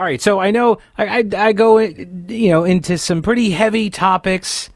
All 0.00 0.06
right, 0.06 0.22
so 0.22 0.40
I 0.40 0.50
know 0.50 0.78
I, 0.96 1.18
I, 1.18 1.24
I 1.36 1.52
go 1.52 1.76
you 1.76 2.48
know 2.48 2.64
into 2.64 2.96
some 2.96 3.20
pretty 3.20 3.50
heavy 3.50 3.90
topics. 3.90 4.70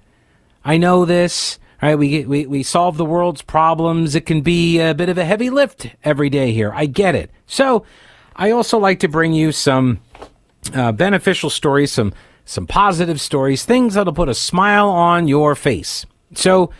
I 0.66 0.76
know 0.76 1.06
this. 1.06 1.58
All 1.80 1.88
right, 1.88 1.94
we 1.94 2.10
get, 2.10 2.28
we 2.28 2.44
we 2.44 2.62
solve 2.62 2.98
the 2.98 3.06
world's 3.06 3.40
problems. 3.40 4.14
It 4.14 4.26
can 4.26 4.42
be 4.42 4.80
a 4.80 4.92
bit 4.92 5.08
of 5.08 5.16
a 5.16 5.24
heavy 5.24 5.48
lift 5.48 5.86
every 6.04 6.28
day 6.28 6.52
here. 6.52 6.72
I 6.74 6.84
get 6.84 7.14
it. 7.14 7.30
So, 7.46 7.86
I 8.36 8.50
also 8.50 8.76
like 8.76 9.00
to 9.00 9.08
bring 9.08 9.32
you 9.32 9.50
some 9.50 10.02
uh, 10.74 10.92
beneficial 10.92 11.48
stories, 11.48 11.90
some 11.90 12.12
some 12.44 12.66
positive 12.66 13.18
stories, 13.18 13.64
things 13.64 13.94
that'll 13.94 14.12
put 14.12 14.28
a 14.28 14.34
smile 14.34 14.90
on 14.90 15.26
your 15.26 15.54
face. 15.54 16.04
So, 16.34 16.70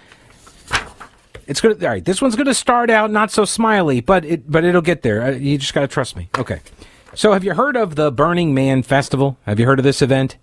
it's 1.47 1.63
gonna. 1.63 1.77
All 1.77 1.89
right, 1.89 2.05
this 2.05 2.21
one's 2.21 2.37
gonna 2.37 2.53
start 2.53 2.91
out 2.91 3.11
not 3.11 3.31
so 3.31 3.47
smiley, 3.47 4.03
but 4.03 4.27
it 4.27 4.51
but 4.51 4.65
it'll 4.65 4.83
get 4.83 5.01
there. 5.01 5.23
Uh, 5.23 5.31
you 5.31 5.57
just 5.57 5.73
gotta 5.73 5.89
trust 5.89 6.15
me. 6.15 6.29
Okay. 6.37 6.61
So, 7.17 7.33
have 7.33 7.45
you 7.45 7.55
heard 7.55 7.77
of 7.77 7.95
the 7.95 8.11
Burning 8.11 8.55
Man 8.55 8.83
Festival? 8.83 9.39
Have 9.47 9.61
you 9.61 9.67
heard 9.67 9.79
of 9.79 9.85
this 9.85 10.03
event? 10.03 10.37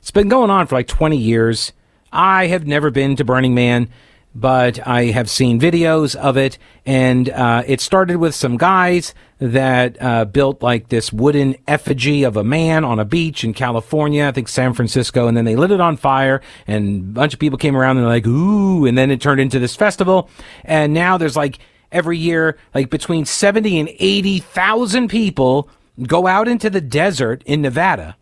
It's 0.00 0.10
been 0.10 0.28
going 0.28 0.50
on 0.50 0.66
for 0.66 0.74
like 0.74 0.88
20 0.88 1.16
years. 1.16 1.72
I 2.12 2.48
have 2.48 2.66
never 2.66 2.90
been 2.90 3.14
to 3.14 3.24
Burning 3.24 3.54
Man, 3.54 3.88
but 4.34 4.84
I 4.84 5.04
have 5.06 5.30
seen 5.30 5.60
videos 5.60 6.16
of 6.16 6.36
it. 6.36 6.58
And 6.84 7.30
uh, 7.30 7.62
it 7.64 7.80
started 7.80 8.16
with 8.16 8.34
some 8.34 8.56
guys 8.56 9.14
that 9.38 10.02
uh, 10.02 10.24
built 10.24 10.64
like 10.64 10.88
this 10.88 11.12
wooden 11.12 11.54
effigy 11.68 12.24
of 12.24 12.36
a 12.36 12.42
man 12.42 12.82
on 12.82 12.98
a 12.98 13.04
beach 13.04 13.44
in 13.44 13.54
California, 13.54 14.26
I 14.26 14.32
think 14.32 14.48
San 14.48 14.74
Francisco. 14.74 15.28
And 15.28 15.36
then 15.36 15.44
they 15.44 15.54
lit 15.54 15.70
it 15.70 15.80
on 15.80 15.96
fire, 15.96 16.42
and 16.66 17.02
a 17.02 17.12
bunch 17.12 17.34
of 17.34 17.38
people 17.38 17.56
came 17.56 17.76
around 17.76 17.98
and 17.98 18.04
they're 18.04 18.12
like, 18.12 18.26
ooh. 18.26 18.84
And 18.84 18.98
then 18.98 19.12
it 19.12 19.20
turned 19.20 19.40
into 19.40 19.60
this 19.60 19.76
festival. 19.76 20.28
And 20.64 20.92
now 20.92 21.18
there's 21.18 21.36
like 21.36 21.60
every 21.92 22.18
year, 22.18 22.58
like 22.74 22.90
between 22.90 23.26
70 23.26 23.78
and 23.78 23.88
80,000 24.00 25.06
people 25.06 25.68
go 26.06 26.26
out 26.26 26.48
into 26.48 26.70
the 26.70 26.80
desert 26.80 27.42
in 27.46 27.62
Nevada, 27.62 28.16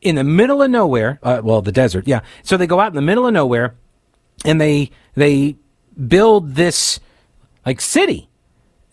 in 0.00 0.14
the 0.14 0.24
middle 0.24 0.62
of 0.62 0.70
nowhere. 0.70 1.18
Uh, 1.22 1.40
well, 1.42 1.62
the 1.62 1.72
desert, 1.72 2.06
yeah. 2.06 2.20
So 2.42 2.56
they 2.56 2.66
go 2.66 2.80
out 2.80 2.88
in 2.88 2.96
the 2.96 3.02
middle 3.02 3.26
of 3.26 3.32
nowhere, 3.32 3.74
and 4.44 4.60
they 4.60 4.90
they 5.14 5.56
build 6.06 6.54
this 6.54 7.00
like 7.66 7.80
city. 7.80 8.28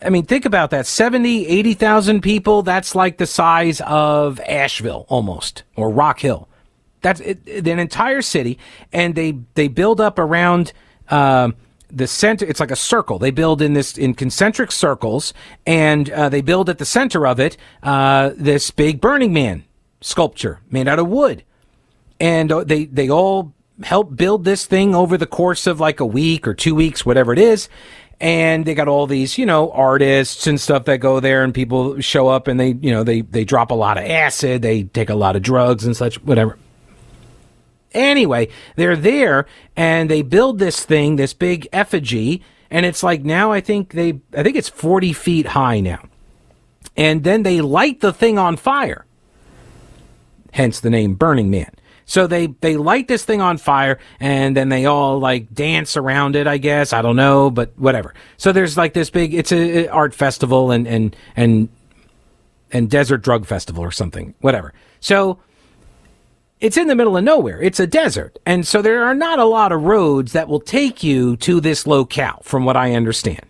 I 0.02 0.10
mean, 0.10 0.26
think 0.26 0.44
about 0.44 0.70
that 0.70 0.86
70, 0.86 1.46
80,000 1.46 2.20
people. 2.20 2.62
That's 2.62 2.94
like 2.94 3.16
the 3.16 3.26
size 3.26 3.80
of 3.80 4.40
Asheville 4.40 5.06
almost, 5.08 5.62
or 5.74 5.90
Rock 5.90 6.20
Hill. 6.20 6.48
That's 7.00 7.20
it, 7.20 7.46
an 7.46 7.78
entire 7.78 8.20
city. 8.20 8.58
And 8.92 9.14
they, 9.14 9.38
they 9.54 9.68
build 9.68 10.00
up 10.00 10.18
around, 10.18 10.72
uh, 11.08 11.52
the 11.96 12.06
center 12.06 12.44
it's 12.44 12.60
like 12.60 12.70
a 12.70 12.76
circle. 12.76 13.18
They 13.18 13.30
build 13.30 13.62
in 13.62 13.72
this 13.72 13.96
in 13.96 14.14
concentric 14.14 14.70
circles 14.70 15.32
and 15.66 16.10
uh, 16.10 16.28
they 16.28 16.42
build 16.42 16.68
at 16.68 16.78
the 16.78 16.84
center 16.84 17.26
of 17.26 17.40
it 17.40 17.56
uh, 17.82 18.30
this 18.36 18.70
big 18.70 19.00
burning 19.00 19.32
man 19.32 19.64
sculpture 20.00 20.60
made 20.70 20.86
out 20.86 20.98
of 20.98 21.08
wood. 21.08 21.42
And 22.20 22.52
uh, 22.52 22.64
they 22.64 22.84
they 22.84 23.08
all 23.08 23.54
help 23.82 24.14
build 24.14 24.44
this 24.44 24.66
thing 24.66 24.94
over 24.94 25.16
the 25.16 25.26
course 25.26 25.66
of 25.66 25.80
like 25.80 26.00
a 26.00 26.06
week 26.06 26.46
or 26.46 26.54
two 26.54 26.74
weeks 26.74 27.04
whatever 27.06 27.32
it 27.32 27.38
is. 27.38 27.68
And 28.18 28.64
they 28.64 28.74
got 28.74 28.88
all 28.88 29.06
these 29.06 29.38
you 29.38 29.46
know 29.46 29.70
artists 29.72 30.46
and 30.46 30.60
stuff 30.60 30.84
that 30.84 30.98
go 30.98 31.20
there 31.20 31.44
and 31.44 31.54
people 31.54 32.00
show 32.00 32.28
up 32.28 32.46
and 32.46 32.60
they 32.60 32.72
you 32.80 32.90
know 32.90 33.04
they 33.04 33.22
they 33.22 33.44
drop 33.44 33.70
a 33.70 33.74
lot 33.74 33.96
of 33.96 34.04
acid 34.04 34.62
they 34.62 34.84
take 34.84 35.10
a 35.10 35.14
lot 35.14 35.36
of 35.36 35.42
drugs 35.42 35.84
and 35.84 35.96
such 35.96 36.22
whatever 36.22 36.58
Anyway, 37.96 38.48
they're 38.76 38.94
there 38.94 39.46
and 39.74 40.10
they 40.10 40.22
build 40.22 40.58
this 40.58 40.84
thing, 40.84 41.16
this 41.16 41.32
big 41.32 41.66
effigy, 41.72 42.42
and 42.70 42.84
it's 42.84 43.02
like 43.02 43.24
now 43.24 43.52
I 43.52 43.60
think 43.60 43.92
they, 43.92 44.20
I 44.36 44.42
think 44.42 44.56
it's 44.56 44.68
40 44.68 45.12
feet 45.12 45.46
high 45.46 45.80
now. 45.80 46.08
And 46.96 47.24
then 47.24 47.42
they 47.42 47.60
light 47.60 48.00
the 48.00 48.12
thing 48.12 48.38
on 48.38 48.56
fire. 48.56 49.06
Hence 50.52 50.80
the 50.80 50.90
name 50.90 51.14
Burning 51.14 51.50
Man. 51.50 51.70
So 52.06 52.26
they, 52.26 52.46
they 52.46 52.76
light 52.76 53.08
this 53.08 53.24
thing 53.24 53.40
on 53.40 53.58
fire 53.58 53.98
and 54.20 54.56
then 54.56 54.68
they 54.68 54.86
all 54.86 55.18
like 55.18 55.52
dance 55.52 55.96
around 55.96 56.36
it, 56.36 56.46
I 56.46 56.58
guess. 56.58 56.92
I 56.92 57.02
don't 57.02 57.16
know, 57.16 57.50
but 57.50 57.76
whatever. 57.76 58.14
So 58.36 58.52
there's 58.52 58.76
like 58.76 58.94
this 58.94 59.10
big, 59.10 59.34
it's 59.34 59.52
a, 59.52 59.86
a 59.86 59.88
art 59.88 60.14
festival 60.14 60.70
and, 60.70 60.86
and, 60.86 61.16
and, 61.34 61.68
and 62.72 62.88
desert 62.88 63.22
drug 63.22 63.46
festival 63.46 63.82
or 63.82 63.90
something, 63.90 64.34
whatever. 64.40 64.72
So 65.00 65.40
it's 66.60 66.76
in 66.76 66.88
the 66.88 66.94
middle 66.94 67.16
of 67.16 67.24
nowhere. 67.24 67.60
It's 67.60 67.80
a 67.80 67.86
desert. 67.86 68.38
And 68.46 68.66
so 68.66 68.80
there 68.80 69.04
are 69.04 69.14
not 69.14 69.38
a 69.38 69.44
lot 69.44 69.72
of 69.72 69.82
roads 69.82 70.32
that 70.32 70.48
will 70.48 70.60
take 70.60 71.02
you 71.02 71.36
to 71.38 71.60
this 71.60 71.86
locale, 71.86 72.40
from 72.42 72.64
what 72.64 72.76
I 72.76 72.94
understand. 72.94 73.44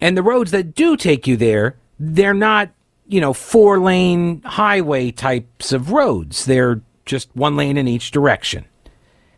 And 0.00 0.16
the 0.16 0.22
roads 0.22 0.50
that 0.50 0.74
do 0.74 0.96
take 0.96 1.26
you 1.26 1.36
there, 1.36 1.76
they're 1.98 2.34
not, 2.34 2.70
you 3.06 3.20
know, 3.20 3.32
four 3.32 3.78
lane 3.78 4.42
highway 4.42 5.12
types 5.12 5.72
of 5.72 5.92
roads. 5.92 6.44
They're 6.46 6.80
just 7.06 7.28
one 7.34 7.56
lane 7.56 7.76
in 7.76 7.86
each 7.86 8.10
direction 8.10 8.64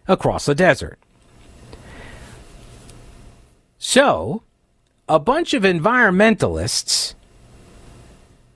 across 0.08 0.48
a 0.48 0.54
desert. 0.54 0.98
So, 3.78 4.42
a 5.08 5.18
bunch 5.18 5.52
of 5.52 5.62
environmentalists 5.62 7.14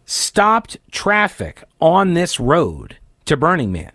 stopped 0.06 0.78
traffic 0.90 1.62
on 1.80 2.14
this 2.14 2.40
road 2.40 2.96
to 3.30 3.36
Burning 3.36 3.72
Man. 3.72 3.92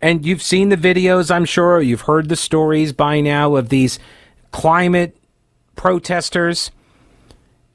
And 0.00 0.24
you've 0.24 0.42
seen 0.42 0.70
the 0.70 0.76
videos, 0.76 1.30
I'm 1.30 1.44
sure. 1.44 1.80
You've 1.82 2.02
heard 2.02 2.30
the 2.30 2.36
stories 2.36 2.94
by 2.94 3.20
now 3.20 3.56
of 3.56 3.68
these 3.68 3.98
climate 4.52 5.16
protesters. 5.76 6.70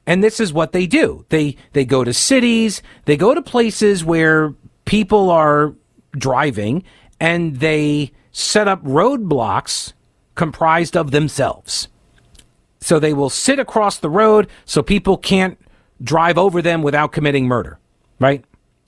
And 0.04 0.24
this 0.24 0.40
is 0.40 0.52
what 0.52 0.72
they 0.72 0.86
do. 0.86 1.24
They 1.28 1.56
they 1.72 1.84
go 1.84 2.02
to 2.02 2.12
cities, 2.12 2.82
they 3.04 3.16
go 3.16 3.34
to 3.34 3.42
places 3.42 4.04
where 4.04 4.52
people 4.84 5.30
are 5.30 5.74
driving 6.12 6.82
and 7.20 7.56
they 7.56 8.12
set 8.32 8.66
up 8.66 8.82
roadblocks 8.82 9.92
comprised 10.34 10.96
of 10.96 11.12
themselves. 11.12 11.88
So 12.80 12.98
they 12.98 13.12
will 13.12 13.30
sit 13.30 13.60
across 13.60 13.98
the 13.98 14.10
road 14.10 14.48
so 14.64 14.82
people 14.82 15.16
can't 15.16 15.58
drive 16.02 16.36
over 16.36 16.60
them 16.60 16.82
without 16.82 17.12
committing 17.12 17.46
murder, 17.46 17.78
right? 18.18 18.44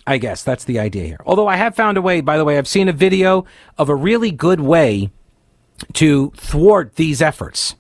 I 0.09 0.17
guess 0.17 0.43
that's 0.43 0.65
the 0.65 0.79
idea 0.79 1.05
here. 1.05 1.21
Although 1.27 1.49
I 1.49 1.57
have 1.57 1.77
found 1.77 1.99
a 1.99 2.03
way, 2.03 2.23
by 2.23 2.39
the 2.39 2.45
way, 2.45 2.57
I've 2.57 2.67
seen 2.67 2.89
a 2.89 2.95
video 2.95 3.45
of 3.77 3.91
a 3.91 3.95
really 3.95 4.31
good 4.31 4.59
way 4.59 5.11
to 5.93 6.33
thwart 6.35 6.97
these 6.97 7.21
efforts. 7.21 7.77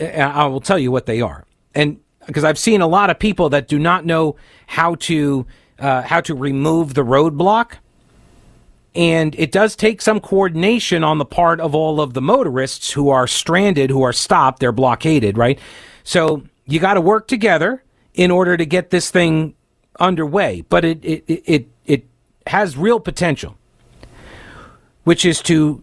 I 0.00 0.46
will 0.46 0.60
tell 0.60 0.78
you 0.78 0.90
what 0.90 1.06
they 1.06 1.20
are. 1.20 1.44
And 1.76 2.00
because 2.26 2.42
I've 2.42 2.58
seen 2.58 2.80
a 2.80 2.88
lot 2.88 3.08
of 3.08 3.20
people 3.20 3.50
that 3.50 3.68
do 3.68 3.78
not 3.78 4.04
know 4.04 4.34
how 4.66 4.96
to 4.96 5.46
uh, 5.78 6.02
how 6.02 6.20
to 6.22 6.34
remove 6.34 6.94
the 6.94 7.04
roadblock, 7.04 7.74
and 8.96 9.36
it 9.38 9.52
does 9.52 9.76
take 9.76 10.02
some 10.02 10.18
coordination 10.18 11.04
on 11.04 11.18
the 11.18 11.24
part 11.24 11.60
of 11.60 11.72
all 11.72 12.00
of 12.00 12.14
the 12.14 12.20
motorists 12.20 12.90
who 12.90 13.10
are 13.10 13.28
stranded, 13.28 13.90
who 13.90 14.02
are 14.02 14.12
stopped, 14.12 14.58
they're 14.58 14.72
blockaded, 14.72 15.38
right? 15.38 15.60
So 16.02 16.42
you 16.66 16.80
got 16.80 16.94
to 16.94 17.00
work 17.00 17.28
together 17.28 17.84
in 18.14 18.32
order 18.32 18.56
to 18.56 18.66
get 18.66 18.90
this 18.90 19.12
thing 19.12 19.54
underway, 19.98 20.62
but 20.68 20.84
it, 20.84 21.04
it, 21.04 21.24
it, 21.26 21.68
it 21.84 22.04
has 22.46 22.76
real 22.76 23.00
potential, 23.00 23.56
which 25.04 25.24
is 25.24 25.40
to 25.42 25.82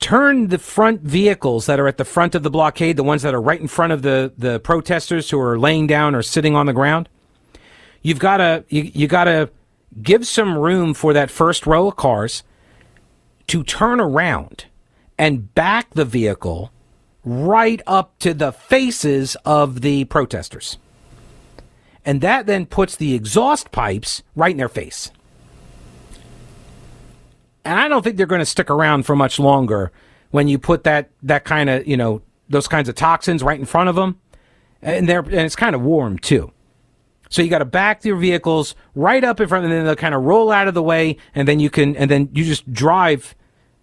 turn 0.00 0.48
the 0.48 0.58
front 0.58 1.02
vehicles 1.02 1.66
that 1.66 1.78
are 1.78 1.86
at 1.86 1.98
the 1.98 2.04
front 2.04 2.34
of 2.34 2.42
the 2.42 2.50
blockade, 2.50 2.96
the 2.96 3.04
ones 3.04 3.22
that 3.22 3.34
are 3.34 3.40
right 3.40 3.60
in 3.60 3.68
front 3.68 3.92
of 3.92 4.02
the, 4.02 4.32
the 4.36 4.58
protesters 4.60 5.30
who 5.30 5.38
are 5.38 5.58
laying 5.58 5.86
down 5.86 6.14
or 6.14 6.22
sitting 6.22 6.56
on 6.56 6.66
the 6.66 6.72
ground. 6.72 7.08
You've 8.02 8.18
got 8.18 8.38
to, 8.38 8.64
you, 8.68 8.90
you 8.94 9.06
got 9.06 9.24
to 9.24 9.50
give 10.02 10.26
some 10.26 10.56
room 10.56 10.94
for 10.94 11.12
that 11.12 11.30
first 11.30 11.66
row 11.66 11.88
of 11.88 11.96
cars 11.96 12.42
to 13.48 13.62
turn 13.62 14.00
around 14.00 14.64
and 15.18 15.54
back 15.54 15.90
the 15.90 16.04
vehicle 16.04 16.72
right 17.24 17.82
up 17.86 18.18
to 18.20 18.32
the 18.32 18.52
faces 18.52 19.36
of 19.44 19.82
the 19.82 20.04
protesters 20.06 20.78
and 22.10 22.22
that 22.22 22.46
then 22.46 22.66
puts 22.66 22.96
the 22.96 23.14
exhaust 23.14 23.70
pipes 23.70 24.24
right 24.34 24.50
in 24.50 24.56
their 24.56 24.68
face. 24.68 25.12
And 27.64 27.78
I 27.78 27.86
don't 27.86 28.02
think 28.02 28.16
they're 28.16 28.26
going 28.26 28.40
to 28.40 28.44
stick 28.44 28.68
around 28.68 29.06
for 29.06 29.14
much 29.14 29.38
longer 29.38 29.92
when 30.32 30.48
you 30.48 30.58
put 30.58 30.82
that 30.82 31.10
that 31.22 31.44
kind 31.44 31.70
of 31.70 31.86
you 31.86 31.96
know 31.96 32.20
those 32.48 32.66
kinds 32.66 32.88
of 32.88 32.96
toxins 32.96 33.44
right 33.44 33.60
in 33.60 33.64
front 33.64 33.90
of 33.90 33.94
them, 33.94 34.18
and 34.82 35.08
they're 35.08 35.20
and 35.20 35.34
it's 35.34 35.54
kind 35.54 35.76
of 35.76 35.82
warm 35.82 36.18
too. 36.18 36.50
So 37.28 37.42
you 37.42 37.48
got 37.48 37.60
to 37.60 37.64
back 37.64 38.04
your 38.04 38.16
vehicles 38.16 38.74
right 38.96 39.22
up 39.22 39.38
in 39.38 39.46
front, 39.46 39.66
and 39.66 39.72
then 39.72 39.84
they'll 39.84 39.94
kind 39.94 40.16
of 40.16 40.24
roll 40.24 40.50
out 40.50 40.66
of 40.66 40.74
the 40.74 40.82
way, 40.82 41.16
and 41.32 41.46
then 41.46 41.60
you 41.60 41.70
can, 41.70 41.94
and 41.94 42.10
then 42.10 42.28
you 42.32 42.42
just 42.42 42.72
drive. 42.72 43.36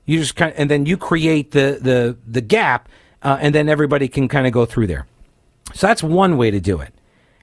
You 0.03 0.19
just 0.19 0.35
kind, 0.35 0.51
of, 0.51 0.59
and 0.59 0.69
then 0.69 0.85
you 0.85 0.97
create 0.97 1.51
the 1.51 1.79
the 1.81 2.17
the 2.27 2.41
gap, 2.41 2.89
uh, 3.23 3.37
and 3.39 3.55
then 3.55 3.69
everybody 3.69 4.09
can 4.09 4.27
kind 4.27 4.45
of 4.45 4.51
go 4.51 4.65
through 4.65 4.87
there. 4.87 5.07
So 5.73 5.87
that's 5.87 6.03
one 6.03 6.35
way 6.35 6.51
to 6.51 6.59
do 6.59 6.81
it. 6.81 6.93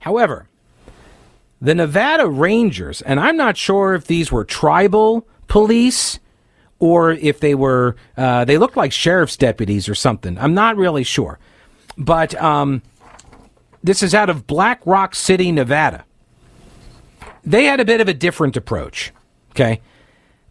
However, 0.03 0.47
the 1.65 1.75
Nevada 1.75 2.29
Rangers, 2.29 3.01
and 3.01 3.19
I'm 3.19 3.39
not 3.39 3.57
sure 3.57 3.95
if 3.95 4.07
these 4.07 4.31
were 4.31 4.45
tribal 4.45 5.27
police 5.49 6.21
or 6.79 7.13
if 7.13 7.41
they 7.41 7.55
were, 7.55 7.97
uh, 8.19 8.45
they 8.45 8.59
looked 8.59 8.77
like 8.77 8.93
sheriff's 8.93 9.39
deputies 9.39 9.89
or 9.89 9.95
something. 9.95 10.37
I'm 10.39 10.53
not 10.53 10.77
really 10.77 11.05
sure. 11.05 11.39
But 11.97 12.35
um, 12.35 12.83
this 13.83 14.03
is 14.03 14.15
out 14.15 14.29
of 14.29 14.47
Black 14.47 14.83
Rock 14.85 15.15
City, 15.15 15.51
Nevada. 15.51 16.05
They 17.45 17.65
had 17.65 17.81
a 17.81 17.85
bit 17.87 18.03
of 18.03 18.09
a 18.09 18.15
different 18.15 18.59
approach. 18.59 19.15
Okay. 19.53 19.81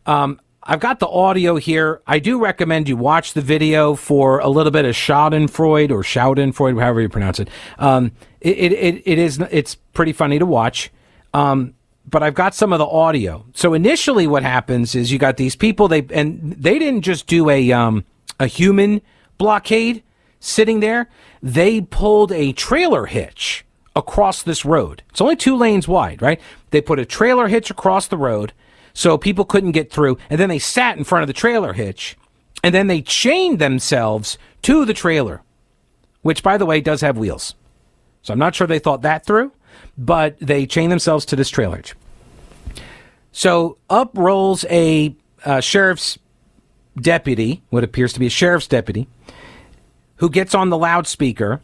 Um, 0.07 0.39
I've 0.63 0.79
got 0.79 0.99
the 0.99 1.07
audio 1.07 1.57
here. 1.57 2.01
I 2.07 2.17
do 2.17 2.41
recommend 2.41 2.89
you 2.89 2.97
watch 2.97 3.33
the 3.33 3.41
video 3.41 3.93
for 3.93 4.39
a 4.39 4.49
little 4.49 4.71
bit 4.71 4.85
of 4.85 4.95
Schadenfreude 4.95 5.91
or 5.91 6.01
Schadenfreude, 6.01 6.81
however 6.81 7.01
you 7.01 7.09
pronounce 7.09 7.39
it. 7.39 7.49
Um, 7.77 8.13
it, 8.41 8.71
it, 8.71 9.03
it 9.05 9.19
is 9.19 9.39
it's 9.51 9.75
pretty 9.75 10.13
funny 10.13 10.39
to 10.39 10.45
watch. 10.47 10.89
Um, 11.33 11.73
but 12.05 12.21
I've 12.21 12.33
got 12.33 12.53
some 12.53 12.73
of 12.73 12.79
the 12.79 12.85
audio. 12.85 13.45
So 13.53 13.73
initially, 13.73 14.27
what 14.27 14.43
happens 14.43 14.93
is 14.95 15.11
you 15.11 15.17
got 15.19 15.37
these 15.37 15.55
people. 15.55 15.87
They 15.87 16.05
and 16.13 16.53
they 16.53 16.77
didn't 16.77 17.01
just 17.01 17.27
do 17.27 17.49
a 17.49 17.71
um, 17.71 18.05
a 18.39 18.47
human 18.47 19.01
blockade 19.37 20.03
sitting 20.39 20.79
there. 20.79 21.09
They 21.41 21.81
pulled 21.81 22.31
a 22.31 22.51
trailer 22.53 23.05
hitch 23.05 23.65
across 23.95 24.43
this 24.43 24.65
road. 24.65 25.03
It's 25.09 25.21
only 25.21 25.35
two 25.35 25.55
lanes 25.55 25.87
wide, 25.87 26.21
right? 26.21 26.41
They 26.71 26.81
put 26.81 26.99
a 26.99 27.05
trailer 27.05 27.47
hitch 27.47 27.69
across 27.69 28.07
the 28.07 28.17
road 28.17 28.53
so 28.93 29.17
people 29.17 29.45
couldn't 29.45 29.71
get 29.71 29.91
through. 29.91 30.17
And 30.29 30.39
then 30.39 30.49
they 30.49 30.59
sat 30.59 30.97
in 30.97 31.03
front 31.03 31.23
of 31.23 31.27
the 31.27 31.33
trailer 31.33 31.73
hitch, 31.73 32.17
and 32.63 32.73
then 32.73 32.87
they 32.87 33.01
chained 33.01 33.59
themselves 33.59 34.37
to 34.63 34.85
the 34.85 34.93
trailer, 34.93 35.41
which, 36.21 36.43
by 36.43 36.57
the 36.57 36.65
way, 36.65 36.81
does 36.81 37.01
have 37.01 37.17
wheels. 37.17 37.55
So 38.21 38.33
I'm 38.33 38.39
not 38.39 38.55
sure 38.55 38.67
they 38.67 38.79
thought 38.79 39.01
that 39.01 39.25
through, 39.25 39.51
but 39.97 40.37
they 40.39 40.65
chained 40.65 40.91
themselves 40.91 41.25
to 41.25 41.35
this 41.35 41.49
trailer. 41.49 41.81
So 43.31 43.77
up 43.89 44.11
rolls 44.13 44.65
a 44.69 45.15
uh, 45.43 45.59
sheriff's 45.59 46.17
deputy, 46.99 47.61
what 47.69 47.83
appears 47.83 48.13
to 48.13 48.19
be 48.19 48.27
a 48.27 48.29
sheriff's 48.29 48.67
deputy, 48.67 49.07
who 50.17 50.29
gets 50.29 50.53
on 50.55 50.69
the 50.69 50.77
loudspeaker 50.77 51.61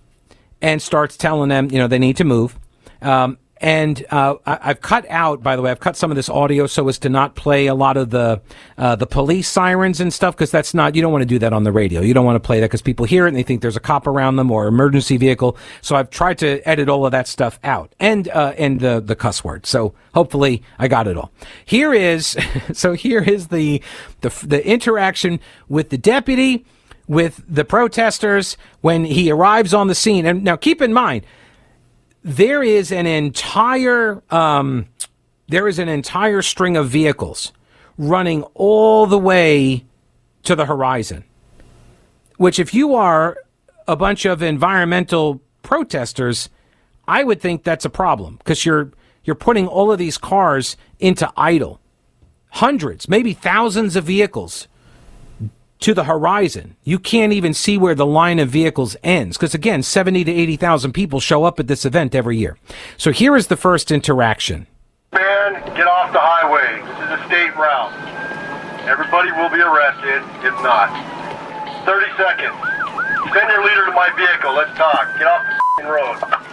and 0.61 0.81
starts 0.81 1.15
telling 1.15 1.49
them, 1.49 1.69
you 1.71 1.77
know, 1.77 1.87
they 1.87 1.99
need 1.99 2.17
to 2.17 2.23
move. 2.23 2.57
Um, 3.01 3.37
and 3.61 4.05
uh, 4.09 4.35
I, 4.45 4.67
have 4.69 4.81
cut 4.81 5.05
out, 5.09 5.43
by 5.43 5.55
the 5.55 5.61
way, 5.61 5.69
I've 5.69 5.81
cut 5.81 5.97
some 5.97 6.11
of 6.11 6.15
this 6.15 6.29
audio 6.29 6.65
so 6.65 6.87
as 6.87 6.97
to 6.99 7.09
not 7.09 7.35
play 7.35 7.67
a 7.67 7.75
lot 7.75 7.97
of 7.97 8.09
the 8.09 8.41
uh, 8.77 8.95
the 8.95 9.05
police 9.05 9.49
sirens 9.49 9.99
and 9.99 10.13
stuff 10.13 10.35
because 10.35 10.49
that's 10.49 10.73
not 10.73 10.95
you 10.95 11.01
don't 11.01 11.11
want 11.11 11.23
to 11.23 11.27
do 11.27 11.39
that 11.39 11.51
on 11.51 11.63
the 11.63 11.71
radio. 11.71 11.99
You 12.01 12.13
don't 12.13 12.25
want 12.25 12.37
to 12.37 12.45
play 12.45 12.61
that 12.61 12.67
because 12.67 12.81
people 12.81 13.05
hear 13.05 13.25
it 13.25 13.29
and 13.29 13.37
they 13.37 13.43
think 13.43 13.61
there's 13.61 13.75
a 13.75 13.81
cop 13.81 14.07
around 14.07 14.37
them 14.37 14.49
or 14.49 14.67
emergency 14.67 15.17
vehicle. 15.17 15.57
So 15.81 15.97
I've 15.97 16.09
tried 16.09 16.37
to 16.39 16.61
edit 16.67 16.87
all 16.87 17.05
of 17.05 17.11
that 17.11 17.27
stuff 17.27 17.59
out 17.63 17.93
and 17.99 18.29
uh, 18.29 18.53
and 18.57 18.79
the 18.79 19.01
the 19.01 19.15
cuss 19.15 19.43
word. 19.43 19.65
So 19.65 19.93
hopefully 20.13 20.63
I 20.77 20.87
got 20.87 21.07
it 21.07 21.17
all. 21.17 21.31
Here 21.65 21.93
is 21.93 22.37
so 22.73 22.93
here 22.93 23.21
is 23.21 23.49
the 23.49 23.81
the 24.21 24.29
the 24.45 24.65
interaction 24.65 25.41
with 25.67 25.89
the 25.89 25.97
deputy 25.97 26.65
with 27.09 27.43
the 27.49 27.65
protesters 27.65 28.55
when 28.81 29.03
he 29.03 29.31
arrives 29.31 29.73
on 29.73 29.87
the 29.87 29.95
scene. 29.95 30.25
And 30.25 30.43
now 30.43 30.55
keep 30.55 30.81
in 30.81 30.93
mind 30.93 31.25
there 32.23 32.61
is 32.63 32.91
an 32.91 33.05
entire 33.05 34.21
um, 34.29 34.87
there 35.47 35.67
is 35.67 35.79
an 35.79 35.89
entire 35.89 36.41
string 36.41 36.77
of 36.77 36.89
vehicles 36.89 37.51
running 37.97 38.43
all 38.53 39.07
the 39.07 39.17
way 39.17 39.83
to 40.43 40.55
the 40.55 40.65
horizon. 40.65 41.23
Which, 42.37 42.59
if 42.59 42.73
you 42.73 42.95
are 42.95 43.37
a 43.87 43.95
bunch 43.95 44.25
of 44.25 44.41
environmental 44.41 45.41
protesters, 45.63 46.49
I 47.07 47.23
would 47.23 47.41
think 47.41 47.63
that's 47.63 47.85
a 47.85 47.89
problem 47.89 48.37
because 48.37 48.65
you're 48.65 48.91
you're 49.23 49.35
putting 49.35 49.67
all 49.67 49.91
of 49.91 49.99
these 49.99 50.17
cars 50.17 50.77
into 50.99 51.31
idle. 51.35 51.79
Hundreds, 52.51 53.07
maybe 53.07 53.33
thousands 53.33 53.95
of 53.95 54.05
vehicles 54.05 54.67
to 55.79 55.93
the 55.93 56.03
horizon. 56.03 56.75
You 56.83 56.99
can't 56.99 57.33
even 57.33 57.53
see 57.53 57.77
where 57.77 57.95
the 57.95 58.05
line 58.05 58.39
of 58.39 58.49
vehicles 58.49 58.95
ends 59.03 59.37
because 59.37 59.53
again, 59.53 59.83
70 59.83 60.23
to 60.25 60.31
80,000 60.31 60.91
people 60.91 61.19
show 61.19 61.43
up 61.45 61.59
at 61.59 61.67
this 61.67 61.85
event 61.85 62.13
every 62.13 62.37
year. 62.37 62.57
So 62.97 63.11
here 63.11 63.35
is 63.35 63.47
the 63.47 63.57
first 63.57 63.91
interaction. 63.91 64.67
Man, 65.13 65.53
get 65.75 65.87
off 65.87 66.11
the 66.13 66.19
highway. 66.21 66.81
This 66.85 66.97
is 66.99 67.19
a 67.19 67.27
state 67.27 67.55
route. 67.55 67.93
Everybody 68.87 69.31
will 69.31 69.49
be 69.49 69.61
arrested 69.61 70.23
if 70.43 70.53
not. 70.63 70.89
30 71.85 72.05
seconds. 72.17 72.55
Send 73.33 73.49
your 73.49 73.63
leader 73.63 73.85
to 73.85 73.91
my 73.91 74.09
vehicle. 74.17 74.53
Let's 74.53 74.75
talk. 74.77 75.17
Get 75.17 75.27
off 75.27 75.45
the 75.77 75.85
road. 75.85 76.48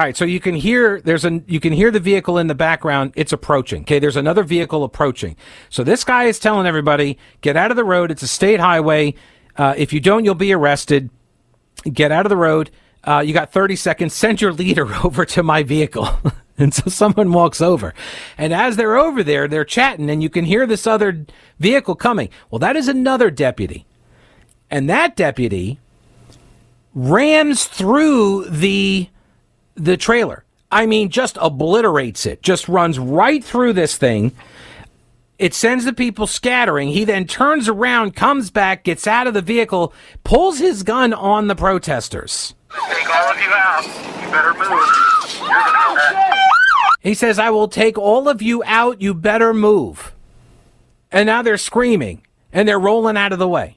All 0.00 0.06
right, 0.06 0.16
so 0.16 0.24
you 0.24 0.40
can 0.40 0.54
hear 0.54 1.02
there's 1.02 1.26
a 1.26 1.42
you 1.46 1.60
can 1.60 1.74
hear 1.74 1.90
the 1.90 2.00
vehicle 2.00 2.38
in 2.38 2.46
the 2.46 2.54
background. 2.54 3.12
It's 3.16 3.34
approaching. 3.34 3.82
Okay, 3.82 3.98
there's 3.98 4.16
another 4.16 4.42
vehicle 4.44 4.82
approaching. 4.82 5.36
So 5.68 5.84
this 5.84 6.04
guy 6.04 6.24
is 6.24 6.38
telling 6.38 6.66
everybody, 6.66 7.18
get 7.42 7.54
out 7.54 7.70
of 7.70 7.76
the 7.76 7.84
road. 7.84 8.10
It's 8.10 8.22
a 8.22 8.26
state 8.26 8.60
highway. 8.60 9.12
Uh, 9.56 9.74
if 9.76 9.92
you 9.92 10.00
don't, 10.00 10.24
you'll 10.24 10.34
be 10.34 10.54
arrested. 10.54 11.10
Get 11.84 12.12
out 12.12 12.24
of 12.24 12.30
the 12.30 12.36
road. 12.38 12.70
Uh, 13.04 13.18
you 13.18 13.34
got 13.34 13.52
30 13.52 13.76
seconds. 13.76 14.14
Send 14.14 14.40
your 14.40 14.54
leader 14.54 14.88
over 15.04 15.26
to 15.26 15.42
my 15.42 15.62
vehicle. 15.62 16.08
and 16.56 16.72
so 16.72 16.88
someone 16.88 17.30
walks 17.30 17.60
over. 17.60 17.92
And 18.38 18.54
as 18.54 18.76
they're 18.76 18.96
over 18.96 19.22
there, 19.22 19.48
they're 19.48 19.66
chatting, 19.66 20.08
and 20.08 20.22
you 20.22 20.30
can 20.30 20.46
hear 20.46 20.66
this 20.66 20.86
other 20.86 21.26
vehicle 21.58 21.94
coming. 21.94 22.30
Well, 22.50 22.60
that 22.60 22.74
is 22.74 22.88
another 22.88 23.30
deputy. 23.30 23.84
And 24.70 24.88
that 24.88 25.14
deputy 25.14 25.78
rams 26.94 27.66
through 27.66 28.46
the 28.48 29.10
the 29.84 29.96
trailer. 29.96 30.44
I 30.70 30.86
mean, 30.86 31.08
just 31.08 31.36
obliterates 31.40 32.26
it, 32.26 32.42
just 32.42 32.68
runs 32.68 32.98
right 32.98 33.42
through 33.42 33.72
this 33.72 33.96
thing. 33.96 34.32
It 35.38 35.54
sends 35.54 35.84
the 35.84 35.92
people 35.92 36.26
scattering. 36.26 36.88
He 36.88 37.04
then 37.04 37.26
turns 37.26 37.68
around, 37.68 38.14
comes 38.14 38.50
back, 38.50 38.84
gets 38.84 39.06
out 39.06 39.26
of 39.26 39.34
the 39.34 39.42
vehicle, 39.42 39.94
pulls 40.22 40.58
his 40.58 40.82
gun 40.82 41.12
on 41.14 41.48
the 41.48 41.56
protesters. 41.56 42.54
Take 42.70 43.08
all 43.08 43.32
of 43.32 43.40
you 43.40 43.50
out. 43.50 43.84
You 44.22 44.30
better 44.30 44.52
move. 44.54 45.10
He 47.00 47.14
says, 47.14 47.38
I 47.38 47.48
will 47.48 47.68
take 47.68 47.96
all 47.96 48.28
of 48.28 48.42
you 48.42 48.62
out. 48.66 49.00
You 49.00 49.14
better 49.14 49.54
move. 49.54 50.12
And 51.10 51.26
now 51.26 51.40
they're 51.40 51.56
screaming 51.56 52.20
and 52.52 52.68
they're 52.68 52.78
rolling 52.78 53.16
out 53.16 53.32
of 53.32 53.38
the 53.38 53.48
way. 53.48 53.76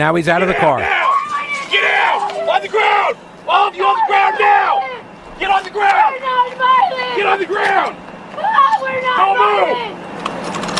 Now 0.00 0.14
he's 0.14 0.28
out 0.28 0.40
of 0.40 0.48
the 0.48 0.54
car. 0.54 0.78
Get 0.78 0.88
out! 0.88 2.32
On 2.48 2.62
the 2.62 2.68
ground! 2.68 3.18
All 3.46 3.68
of 3.68 3.76
you 3.76 3.84
on 3.84 4.00
the 4.00 4.06
ground 4.08 4.36
now! 4.40 4.80
Get 5.38 5.50
on 5.50 5.62
the 5.62 5.68
ground! 5.68 6.16
We're 6.16 6.24
not 6.24 6.56
violent! 6.56 7.16
Get 7.20 7.26
on 7.26 7.38
the 7.38 7.44
ground! 7.44 7.96
Oh, 8.32 8.80
we're 8.80 8.96
not 9.04 9.20
Don't 9.20 9.36
violent! 9.36 10.00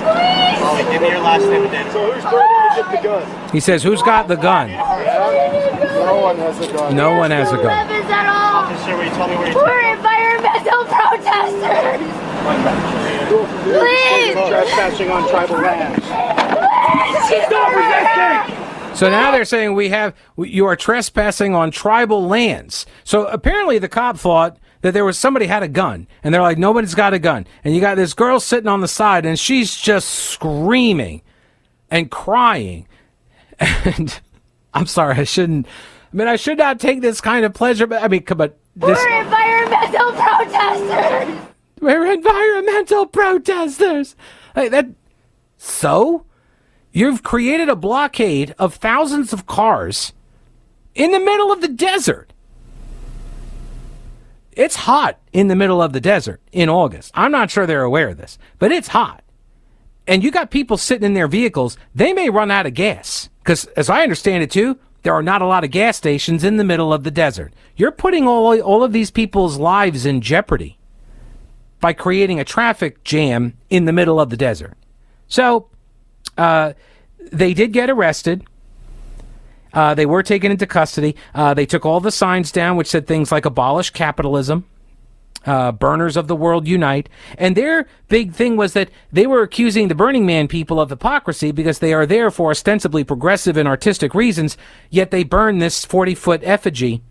Please! 0.01 0.61
Molly, 0.65 0.85
give 0.91 1.03
me 1.03 1.09
your 1.13 1.21
last 1.21 1.45
name 1.45 1.69
and 1.69 1.71
date. 1.71 1.93
So 1.93 2.01
who's 2.11 2.25
threatening 2.25 2.65
to 2.65 2.81
get 2.81 2.89
the 2.97 3.03
gun? 3.05 3.51
He 3.53 3.61
says, 3.61 3.83
Who's 3.83 4.01
got 4.01 4.27
the 4.27 4.37
gun? 4.37 4.71
No 4.71 6.17
one 6.23 6.39
has 6.39 6.59
a 6.59 6.73
gun. 6.73 6.97
No 6.97 7.13
one 7.13 7.31
has 7.31 7.53
a 7.53 7.57
gun. 7.57 7.67
weapons 7.67 8.09
at 8.09 8.25
all! 8.25 8.65
Officer, 8.65 8.97
will 8.97 9.05
you 9.05 9.11
tell 9.11 9.29
me 9.29 9.37
where 9.37 9.53
you 9.53 9.55
We're 9.55 10.01
environmental 10.01 10.89
protesters! 10.89 12.09
Please! 13.69 14.33
Trespassing 14.33 15.11
on 15.11 15.29
tribal 15.29 15.61
land. 15.61 16.03
Stop 17.29 17.77
resisting! 17.77 18.40
So 19.01 19.09
now 19.09 19.31
they're 19.31 19.47
saying 19.47 19.73
we 19.73 19.89
have 19.89 20.15
you 20.37 20.67
are 20.67 20.77
trespassing 20.77 21.55
on 21.55 21.71
tribal 21.71 22.27
lands. 22.29 22.85
So 23.03 23.25
apparently 23.29 23.79
the 23.79 23.89
cop 23.89 24.19
thought 24.19 24.59
that 24.83 24.93
there 24.93 25.07
was 25.07 25.17
somebody 25.17 25.47
had 25.47 25.63
a 25.63 25.69
gun, 25.69 26.07
and 26.23 26.35
they're 26.35 26.43
like, 26.43 26.59
nobody's 26.59 26.95
got 26.95 27.15
a 27.15 27.19
gun, 27.19 27.47
and 27.65 27.75
you 27.75 27.81
got 27.81 27.95
this 27.95 28.13
girl 28.13 28.39
sitting 28.41 28.69
on 28.69 28.83
the 28.83 28.89
side, 28.89 29.25
and 29.25 29.39
she's 29.39 29.75
just 29.75 30.07
screaming 30.07 31.23
and 31.91 32.11
crying, 32.11 32.87
and 33.59 34.21
I'm 34.75 34.85
sorry, 34.85 35.15
I 35.15 35.25
shouldn't. 35.25 35.67
I 36.13 36.17
mean, 36.17 36.29
I 36.29 36.37
should 36.37 36.59
not 36.59 36.79
take 36.79 37.01
this 37.01 37.23
kind 37.23 37.47
of 37.47 37.55
pleasure, 37.55 37.87
but 37.87 38.03
I 38.03 38.09
mean, 38.09 38.25
come 38.25 38.43
on, 38.43 38.53
this. 38.77 38.99
We're 38.99 39.23
environmental 39.23 40.13
protesters! 40.13 41.47
We're 41.81 42.13
environmental 42.13 43.07
protesters. 43.07 44.15
Like 44.55 44.73
that. 44.73 44.89
So, 45.57 46.27
you've 46.93 47.23
created 47.23 47.69
a 47.69 47.77
blockade 47.77 48.55
of 48.59 48.75
thousands 48.75 49.33
of 49.33 49.47
cars 49.47 50.13
in 50.95 51.13
the 51.13 51.21
middle 51.21 51.53
of 51.53 51.61
the 51.61 51.69
desert. 51.69 52.33
It's 54.53 54.77
hot 54.77 55.19
in 55.33 55.49
the 55.49 55.57
middle 55.57 55.81
of 55.81 55.93
the 55.93 56.01
desert 56.01 56.41
in 56.53 56.69
August. 56.69 57.13
I'm 57.15 57.33
not 57.33 57.51
sure 57.51 57.67
they're 57.67 57.83
aware 57.83 58.09
of 58.09 58.17
this, 58.19 58.39
but 58.59 58.73
it's 58.73 58.89
hot. 58.89 59.23
and 60.07 60.25
you 60.25 60.31
got 60.33 60.51
people 60.51 60.77
sitting 60.77 61.07
in 61.07 61.15
their 61.15 61.29
vehicles, 61.29 61.77
they 61.95 62.13
may 62.13 62.29
run 62.29 62.51
out 62.51 62.67
of 62.67 62.75
gas. 62.75 63.29
Because 63.39 63.67
as 63.77 63.89
I 63.89 64.03
understand 64.03 64.43
it 64.43 64.51
too, 64.51 64.77
there 65.03 65.15
are 65.15 65.23
not 65.23 65.41
a 65.41 65.47
lot 65.47 65.63
of 65.63 65.71
gas 65.71 65.97
stations 65.97 66.43
in 66.43 66.57
the 66.57 66.65
middle 66.65 66.93
of 66.93 67.05
the 67.05 67.13
desert. 67.13 67.53
You're 67.77 67.93
putting 67.93 68.27
all, 68.27 68.61
all 68.61 68.83
of 68.83 68.93
these 68.93 69.11
people's 69.13 69.57
lives 69.57 70.05
in 70.05 70.21
jeopardy 70.21 70.79
by 71.81 71.93
creating 71.93 72.41
a 72.41 72.45
traffic 72.45 73.05
jam 73.05 73.57
in 73.71 73.85
the 73.85 73.93
middle 73.93 74.21
of 74.21 74.31
the 74.31 74.37
desert. 74.37 74.77
So, 75.29 75.69
uh, 76.41 76.73
they 77.31 77.53
did 77.53 77.73
get 77.73 77.91
arrested. 77.91 78.45
Uh, 79.75 79.95
they 79.95 80.07
were 80.07 80.23
taken 80.23 80.51
into 80.51 80.67
custody. 80.67 81.15
Uh, 81.35 81.53
they 81.53 81.67
took 81.67 81.85
all 81.85 82.01
the 82.01 82.11
signs 82.11 82.51
down, 82.51 82.77
which 82.77 82.89
said 82.89 83.07
things 83.07 83.31
like 83.31 83.45
abolish 83.45 83.91
capitalism, 83.91 84.65
uh, 85.45 85.71
burners 85.71 86.17
of 86.17 86.29
the 86.29 86.35
world 86.35 86.67
unite. 86.67 87.11
And 87.37 87.57
their 87.57 87.87
big 88.09 88.33
thing 88.33 88.57
was 88.57 88.73
that 88.73 88.91
they 89.13 89.27
were 89.27 89.43
accusing 89.43 89.89
the 89.89 89.95
Burning 89.95 90.25
Man 90.25 90.49
people 90.49 90.81
of 90.81 90.89
hypocrisy 90.89 91.53
because 91.53 91.79
they 91.79 91.93
are 91.93 92.07
there 92.07 92.31
for 92.31 92.51
ostensibly 92.51 93.05
progressive 93.05 93.59
and 93.59 93.69
artistic 93.69 94.15
reasons, 94.15 94.57
yet 94.89 95.11
they 95.11 95.23
burn 95.23 95.59
this 95.59 95.85
40 95.85 96.15
foot 96.15 96.41
effigy, 96.43 97.03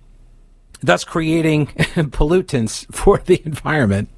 thus 0.82 1.04
creating 1.04 1.68
pollutants 2.18 2.92
for 2.94 3.20
the 3.20 3.42
environment. 3.46 4.10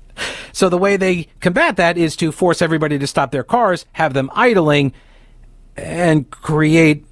So 0.54 0.70
the 0.70 0.78
way 0.78 0.98
they 0.98 1.28
combat 1.40 1.78
that 1.78 1.98
is 1.98 2.16
to 2.18 2.32
force 2.32 2.62
everybody 2.62 3.00
to 3.00 3.08
stop 3.08 3.32
their 3.32 3.44
cars, 3.44 3.86
have 3.94 4.14
them 4.14 4.30
idling, 4.34 4.94
and 5.76 6.30
create 6.30 7.06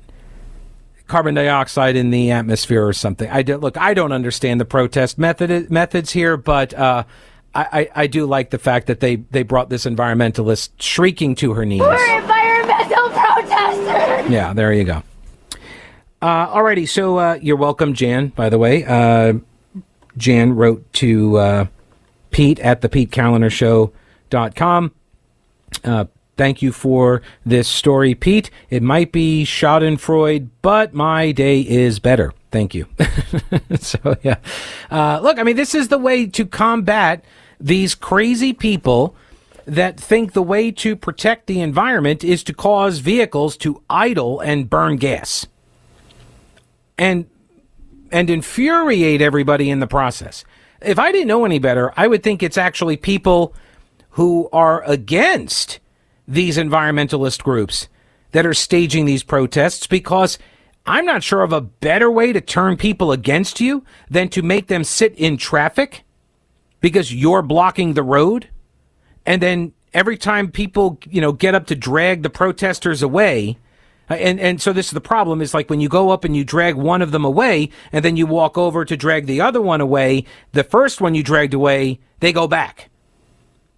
carbon 1.07 1.35
dioxide 1.35 1.95
in 1.95 2.11
the 2.11 2.31
atmosphere 2.31 2.85
or 2.85 2.93
something. 2.93 3.29
I 3.29 3.41
do, 3.41 3.57
look. 3.57 3.77
I 3.77 3.93
don't 3.93 4.11
understand 4.11 4.61
the 4.61 4.65
protest 4.65 5.17
method 5.17 5.69
methods 5.69 6.11
here, 6.11 6.37
but 6.37 6.73
uh, 6.73 7.03
I, 7.53 7.61
I, 7.71 7.89
I 8.03 8.07
do 8.07 8.25
like 8.25 8.51
the 8.51 8.59
fact 8.59 8.87
that 8.87 8.99
they 8.99 9.17
they 9.17 9.43
brought 9.43 9.69
this 9.69 9.85
environmentalist 9.85 10.69
shrieking 10.79 11.35
to 11.35 11.53
her 11.53 11.65
knees. 11.65 11.81
We're 11.81 12.19
environmental 12.21 13.09
protesters. 13.09 14.31
Yeah, 14.31 14.53
there 14.53 14.71
you 14.71 14.83
go. 14.85 15.03
Uh, 16.21 16.47
alrighty, 16.55 16.87
so 16.87 17.17
uh, 17.17 17.39
you're 17.41 17.55
welcome, 17.55 17.93
Jan. 17.93 18.27
By 18.27 18.49
the 18.49 18.57
way, 18.57 18.83
uh, 18.85 19.33
Jan 20.17 20.53
wrote 20.53 20.91
to 20.93 21.37
uh, 21.37 21.65
Pete 22.31 22.59
at 22.59 22.81
the 22.81 22.89
pete 22.89 23.11
PeteKalinerShow.com. 23.11 24.91
Uh, 25.83 26.05
thank 26.37 26.61
you 26.61 26.71
for 26.71 27.21
this 27.45 27.67
story, 27.67 28.15
Pete. 28.15 28.49
It 28.69 28.83
might 28.83 29.11
be 29.11 29.43
Schadenfreude, 29.45 30.49
but 30.61 30.93
my 30.93 31.31
day 31.31 31.61
is 31.61 31.99
better. 31.99 32.33
Thank 32.51 32.73
you. 32.73 32.87
so, 33.79 34.15
yeah. 34.23 34.37
Uh, 34.89 35.19
look, 35.21 35.37
I 35.37 35.43
mean, 35.43 35.55
this 35.55 35.75
is 35.75 35.89
the 35.89 35.97
way 35.97 36.25
to 36.27 36.45
combat 36.45 37.23
these 37.59 37.93
crazy 37.93 38.53
people 38.53 39.15
that 39.65 39.99
think 39.99 40.33
the 40.33 40.41
way 40.41 40.71
to 40.71 40.95
protect 40.95 41.45
the 41.45 41.61
environment 41.61 42.23
is 42.23 42.43
to 42.43 42.53
cause 42.53 42.99
vehicles 42.99 43.55
to 43.57 43.83
idle 43.89 44.39
and 44.39 44.69
burn 44.69 44.95
gas. 44.95 45.45
And 46.97 47.27
and 48.11 48.29
infuriate 48.29 49.21
everybody 49.21 49.69
in 49.69 49.79
the 49.79 49.87
process. 49.87 50.43
If 50.81 50.99
I 50.99 51.11
didn't 51.11 51.27
know 51.27 51.45
any 51.45 51.59
better, 51.59 51.93
I 51.97 52.07
would 52.07 52.23
think 52.23 52.41
it's 52.41 52.57
actually 52.57 52.97
people 52.97 53.53
who 54.11 54.49
are 54.53 54.83
against 54.83 55.79
these 56.27 56.57
environmentalist 56.57 57.43
groups 57.43 57.87
that 58.31 58.45
are 58.45 58.53
staging 58.53 59.05
these 59.05 59.23
protests 59.23 59.87
because 59.87 60.37
I'm 60.85 61.05
not 61.05 61.23
sure 61.23 61.41
of 61.41 61.53
a 61.53 61.61
better 61.61 62.09
way 62.09 62.33
to 62.33 62.41
turn 62.41 62.77
people 62.77 63.11
against 63.11 63.59
you 63.59 63.83
than 64.09 64.29
to 64.29 64.41
make 64.41 64.67
them 64.67 64.83
sit 64.83 65.13
in 65.15 65.37
traffic 65.37 66.03
because 66.81 67.13
you're 67.13 67.41
blocking 67.41 67.93
the 67.93 68.03
road. 68.03 68.49
And 69.25 69.41
then 69.41 69.73
every 69.93 70.17
time 70.17 70.51
people, 70.51 70.99
you 71.09 71.21
know, 71.21 71.31
get 71.31 71.55
up 71.55 71.67
to 71.67 71.75
drag 71.75 72.23
the 72.23 72.29
protesters 72.29 73.01
away, 73.01 73.57
and 74.09 74.39
and 74.39 74.61
so 74.61 74.73
this 74.73 74.87
is 74.87 74.91
the 74.91 75.01
problem 75.01 75.41
is 75.41 75.53
like 75.53 75.69
when 75.69 75.79
you 75.79 75.89
go 75.89 76.09
up 76.09 76.23
and 76.23 76.35
you 76.35 76.43
drag 76.43 76.75
one 76.75 77.01
of 77.01 77.11
them 77.11 77.25
away 77.25 77.69
and 77.91 78.03
then 78.03 78.17
you 78.17 78.25
walk 78.25 78.57
over 78.57 78.83
to 78.85 78.97
drag 78.97 79.25
the 79.25 79.41
other 79.41 79.61
one 79.61 79.81
away, 79.81 80.25
the 80.51 80.63
first 80.63 80.99
one 80.99 81.15
you 81.15 81.23
dragged 81.23 81.53
away, 81.53 81.99
they 82.19 82.33
go 82.33 82.47
back. 82.47 82.89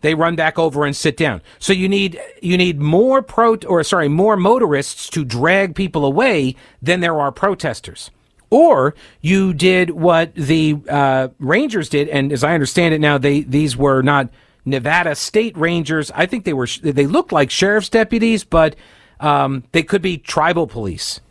They 0.02 0.16
run 0.16 0.36
back 0.36 0.58
over 0.58 0.86
and 0.86 0.96
sit 0.96 1.16
down. 1.16 1.42
So 1.60 1.74
you 1.74 1.88
need 1.88 2.20
you 2.42 2.58
need 2.58 2.80
more 2.80 3.22
pro 3.22 3.56
or 3.68 3.84
sorry, 3.84 4.10
more 4.10 4.36
motorists 4.36 5.10
to 5.12 5.24
drag 5.24 5.76
people 5.76 6.06
away 6.06 6.56
than 6.82 7.02
there 7.02 7.20
are 7.20 7.32
protesters. 7.32 8.10
Or 8.50 8.96
you 9.22 9.54
did 9.54 9.92
what 9.92 10.36
the 10.36 10.78
uh, 10.90 11.30
Rangers 11.40 11.88
did, 11.88 12.10
and 12.10 12.34
as 12.34 12.44
I 12.44 12.54
understand 12.54 12.94
it 12.94 13.00
now, 13.00 13.18
they 13.18 13.42
these 13.42 13.78
were 13.78 14.02
not 14.02 14.30
Nevada 14.66 15.16
State 15.16 15.56
Rangers. 15.58 16.12
I 16.14 16.26
think 16.26 16.44
they 16.44 16.54
were 16.54 16.68
they 16.82 17.08
looked 17.08 17.32
like 17.32 17.50
sheriff's 17.50 17.90
deputies, 17.90 18.44
but 18.44 18.76
um, 19.22 19.64
they 19.72 19.84
could 19.84 20.02
be 20.02 20.18
tribal 20.18 20.68
police. 20.68 21.22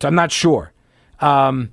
So 0.00 0.08
I'm 0.08 0.16
not 0.16 0.32
sure. 0.32 0.72
Um, 1.20 1.70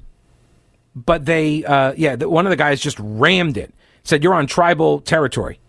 but 0.95 1.25
they, 1.25 1.65
uh, 1.65 1.93
yeah, 1.97 2.15
the, 2.15 2.29
one 2.29 2.45
of 2.45 2.51
the 2.51 2.55
guys 2.55 2.79
just 2.79 2.99
rammed 2.99 3.57
it. 3.57 3.73
Said 4.03 4.23
you're 4.23 4.33
on 4.33 4.47
tribal 4.47 5.01
territory, 5.01 5.59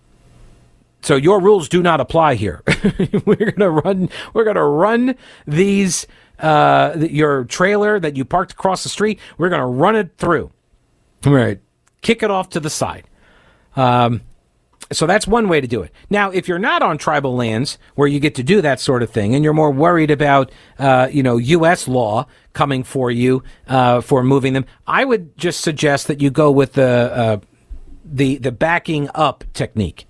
so 1.03 1.17
your 1.17 1.41
rules 1.41 1.69
do 1.69 1.83
not 1.83 2.01
apply 2.01 2.37
here. 2.37 2.63
we're 3.27 3.51
gonna 3.51 3.71
run. 3.71 4.09
We're 4.33 4.45
gonna 4.45 4.67
run 4.67 5.17
these. 5.47 6.07
Uh, 6.39 6.97
your 7.11 7.45
trailer 7.45 8.01
that 8.01 8.17
you 8.17 8.25
parked 8.25 8.53
across 8.53 8.83
the 8.83 8.89
street. 8.89 9.19
We're 9.37 9.51
gonna 9.51 9.67
run 9.67 9.95
it 9.95 10.17
through. 10.17 10.51
All 11.27 11.33
right, 11.35 11.61
kick 12.01 12.23
it 12.23 12.31
off 12.31 12.51
to 12.51 12.61
the 12.61 12.71
side. 12.71 13.09
Um, 13.77 14.23
so 14.93 15.07
that's 15.07 15.27
one 15.27 15.49
way 15.49 15.61
to 15.61 15.67
do 15.69 15.83
it. 15.83 15.93
Now, 16.09 16.31
if 16.31 16.49
you're 16.49 16.59
not 16.59 16.83
on 16.83 16.99
tribal 16.99 17.37
lands 17.37 17.79
where 17.95 18.09
you 18.09 18.19
get 18.19 18.35
to 18.37 18.43
do 18.43 18.61
that 18.61 18.81
sort 18.81 19.03
of 19.03 19.11
thing, 19.11 19.35
and 19.35 19.45
you're 19.45 19.53
more 19.53 19.71
worried 19.71 20.11
about, 20.11 20.51
uh, 20.79 21.09
you 21.11 21.23
know, 21.23 21.37
U.S. 21.37 21.87
law 21.87 22.27
coming 22.53 22.83
for 22.83 23.11
you 23.11 23.43
uh, 23.69 24.01
for 24.01 24.25
moving 24.25 24.53
them, 24.53 24.65
I 24.87 25.05
would 25.05 25.37
just 25.39 25.61
suggest 25.61 26.09
that 26.09 26.21
you 26.21 26.31
go 26.31 26.51
with 26.51 26.73
the 26.73 26.83
uh, 26.83 27.37
the 28.05 28.39
the 28.39 28.51
backing 28.51 29.09
up 29.15 29.45
technique, 29.53 30.07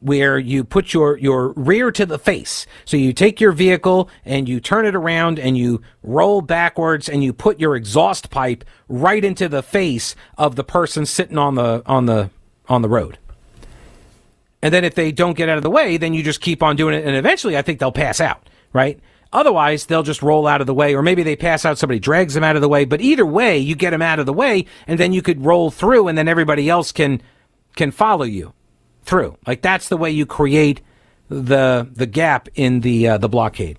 where 0.00 0.38
you 0.38 0.62
put 0.62 0.92
your 0.92 1.16
your 1.16 1.52
rear 1.52 1.90
to 1.90 2.04
the 2.04 2.18
face. 2.18 2.66
So 2.84 2.98
you 2.98 3.14
take 3.14 3.40
your 3.40 3.52
vehicle 3.52 4.10
and 4.26 4.46
you 4.46 4.60
turn 4.60 4.84
it 4.84 4.94
around 4.94 5.38
and 5.38 5.56
you 5.56 5.80
roll 6.02 6.42
backwards 6.42 7.08
and 7.08 7.24
you 7.24 7.32
put 7.32 7.58
your 7.58 7.76
exhaust 7.76 8.28
pipe 8.28 8.62
right 8.88 9.24
into 9.24 9.48
the 9.48 9.62
face 9.62 10.14
of 10.36 10.56
the 10.56 10.64
person 10.64 11.06
sitting 11.06 11.38
on 11.38 11.54
the 11.54 11.82
on 11.86 12.04
the 12.04 12.28
on 12.68 12.82
the 12.82 12.90
road. 12.90 13.18
And 14.64 14.72
then 14.72 14.82
if 14.82 14.94
they 14.94 15.12
don't 15.12 15.36
get 15.36 15.50
out 15.50 15.58
of 15.58 15.62
the 15.62 15.68
way, 15.68 15.98
then 15.98 16.14
you 16.14 16.22
just 16.22 16.40
keep 16.40 16.62
on 16.62 16.74
doing 16.74 16.94
it. 16.94 17.04
And 17.04 17.14
eventually 17.14 17.54
I 17.54 17.60
think 17.60 17.80
they'll 17.80 17.92
pass 17.92 18.18
out, 18.18 18.48
right? 18.72 18.98
Otherwise, 19.30 19.84
they'll 19.84 20.02
just 20.02 20.22
roll 20.22 20.46
out 20.46 20.62
of 20.62 20.66
the 20.66 20.72
way, 20.72 20.94
or 20.94 21.02
maybe 21.02 21.22
they 21.22 21.36
pass 21.36 21.66
out, 21.66 21.76
somebody 21.76 21.98
drags 22.00 22.32
them 22.32 22.42
out 22.42 22.56
of 22.56 22.62
the 22.62 22.68
way. 22.68 22.86
But 22.86 23.02
either 23.02 23.26
way, 23.26 23.58
you 23.58 23.74
get 23.74 23.90
them 23.90 24.00
out 24.00 24.20
of 24.20 24.24
the 24.24 24.32
way, 24.32 24.64
and 24.86 24.98
then 24.98 25.12
you 25.12 25.20
could 25.20 25.44
roll 25.44 25.70
through, 25.70 26.08
and 26.08 26.16
then 26.16 26.28
everybody 26.28 26.70
else 26.70 26.92
can 26.92 27.20
can 27.76 27.90
follow 27.90 28.24
you 28.24 28.54
through. 29.02 29.36
Like 29.46 29.60
that's 29.60 29.90
the 29.90 29.98
way 29.98 30.10
you 30.10 30.24
create 30.24 30.80
the 31.28 31.86
the 31.92 32.06
gap 32.06 32.48
in 32.54 32.80
the 32.80 33.08
uh, 33.08 33.18
the 33.18 33.28
blockade. 33.28 33.76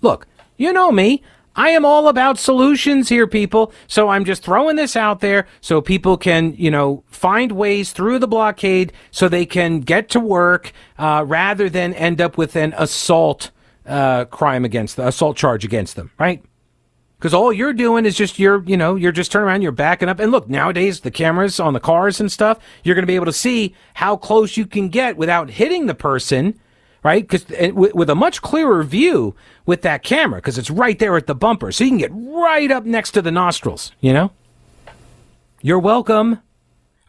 Look, 0.00 0.26
you 0.56 0.72
know 0.72 0.90
me. 0.90 1.22
I 1.54 1.70
am 1.70 1.84
all 1.84 2.08
about 2.08 2.38
solutions 2.38 3.08
here, 3.08 3.26
people. 3.26 3.72
So 3.86 4.08
I'm 4.08 4.24
just 4.24 4.42
throwing 4.42 4.76
this 4.76 4.96
out 4.96 5.20
there 5.20 5.46
so 5.60 5.80
people 5.80 6.16
can, 6.16 6.54
you 6.56 6.70
know, 6.70 7.04
find 7.08 7.52
ways 7.52 7.92
through 7.92 8.18
the 8.18 8.28
blockade 8.28 8.92
so 9.10 9.28
they 9.28 9.44
can 9.44 9.80
get 9.80 10.08
to 10.10 10.20
work 10.20 10.72
uh, 10.98 11.24
rather 11.26 11.68
than 11.68 11.92
end 11.94 12.20
up 12.20 12.38
with 12.38 12.56
an 12.56 12.74
assault 12.76 13.50
uh, 13.86 14.24
crime 14.26 14.64
against 14.64 14.96
the 14.96 15.06
assault 15.06 15.36
charge 15.36 15.64
against 15.64 15.96
them, 15.96 16.10
right? 16.18 16.42
Because 17.18 17.34
all 17.34 17.52
you're 17.52 17.72
doing 17.72 18.04
is 18.04 18.16
just 18.16 18.38
you're, 18.38 18.64
you 18.64 18.76
know, 18.76 18.96
you're 18.96 19.12
just 19.12 19.30
turning 19.30 19.46
around, 19.46 19.62
you're 19.62 19.72
backing 19.72 20.08
up. 20.08 20.18
And 20.18 20.32
look, 20.32 20.48
nowadays 20.48 21.00
the 21.00 21.10
cameras 21.10 21.60
on 21.60 21.72
the 21.72 21.80
cars 21.80 22.20
and 22.20 22.32
stuff, 22.32 22.58
you're 22.82 22.96
going 22.96 23.04
to 23.04 23.06
be 23.06 23.14
able 23.14 23.26
to 23.26 23.32
see 23.32 23.76
how 23.94 24.16
close 24.16 24.56
you 24.56 24.66
can 24.66 24.88
get 24.88 25.16
without 25.16 25.50
hitting 25.50 25.86
the 25.86 25.94
person 25.94 26.58
right? 27.02 27.22
Because 27.22 27.44
eh, 27.56 27.70
with 27.70 28.10
a 28.10 28.14
much 28.14 28.42
clearer 28.42 28.82
view 28.82 29.34
with 29.66 29.82
that 29.82 30.02
camera, 30.02 30.38
because 30.38 30.58
it's 30.58 30.70
right 30.70 30.98
there 30.98 31.16
at 31.16 31.26
the 31.26 31.34
bumper, 31.34 31.72
so 31.72 31.84
you 31.84 31.90
can 31.90 31.98
get 31.98 32.10
right 32.12 32.70
up 32.70 32.84
next 32.84 33.12
to 33.12 33.22
the 33.22 33.30
nostrils. 33.30 33.92
You 34.00 34.12
know. 34.12 34.32
You're 35.60 35.78
welcome. 35.78 36.40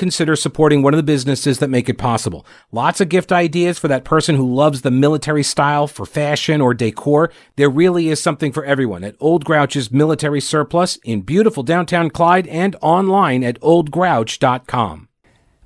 consider 0.00 0.34
supporting 0.34 0.82
one 0.82 0.94
of 0.94 0.96
the 0.96 1.04
businesses 1.04 1.58
that 1.58 1.70
make 1.70 1.88
it 1.88 1.98
possible. 1.98 2.44
Lots 2.72 3.00
of 3.00 3.10
gift 3.10 3.30
ideas 3.30 3.78
for 3.78 3.86
that 3.86 4.02
person 4.02 4.34
who 4.34 4.52
loves 4.52 4.80
the 4.80 4.90
military 4.90 5.44
style 5.44 5.86
for 5.86 6.06
fashion 6.06 6.60
or 6.60 6.72
decor. 6.72 7.30
There 7.56 7.68
really 7.68 8.08
is 8.08 8.20
something 8.20 8.50
for 8.50 8.64
everyone 8.64 9.04
at 9.04 9.14
Old 9.20 9.44
Grouch's 9.44 9.92
Military 9.92 10.40
Surplus 10.40 10.96
in 11.04 11.20
beautiful 11.20 11.62
downtown 11.62 12.08
Clyde 12.08 12.48
and 12.48 12.74
online 12.80 13.44
at 13.44 13.60
oldgrouch.com. 13.60 15.08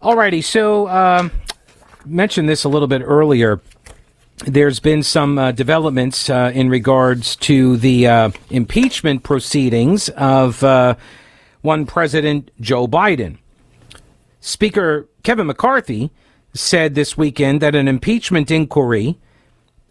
Alrighty, 0.02 0.42
so 0.42 0.88
um, 0.88 1.30
mentioned 2.04 2.48
this 2.48 2.64
a 2.64 2.68
little 2.68 2.88
bit 2.88 3.02
earlier. 3.02 3.60
There's 4.38 4.80
been 4.80 5.04
some 5.04 5.38
uh, 5.38 5.52
developments 5.52 6.28
uh, 6.28 6.50
in 6.52 6.68
regards 6.68 7.36
to 7.36 7.76
the 7.76 8.08
uh, 8.08 8.30
impeachment 8.50 9.22
proceedings 9.22 10.08
of 10.08 10.64
uh, 10.64 10.96
one 11.62 11.86
President 11.86 12.50
Joe 12.60 12.88
Biden. 12.88 13.38
Speaker 14.46 15.08
Kevin 15.22 15.46
McCarthy 15.46 16.10
said 16.52 16.94
this 16.94 17.16
weekend 17.16 17.62
that 17.62 17.74
an 17.74 17.88
impeachment 17.88 18.50
inquiry 18.50 19.18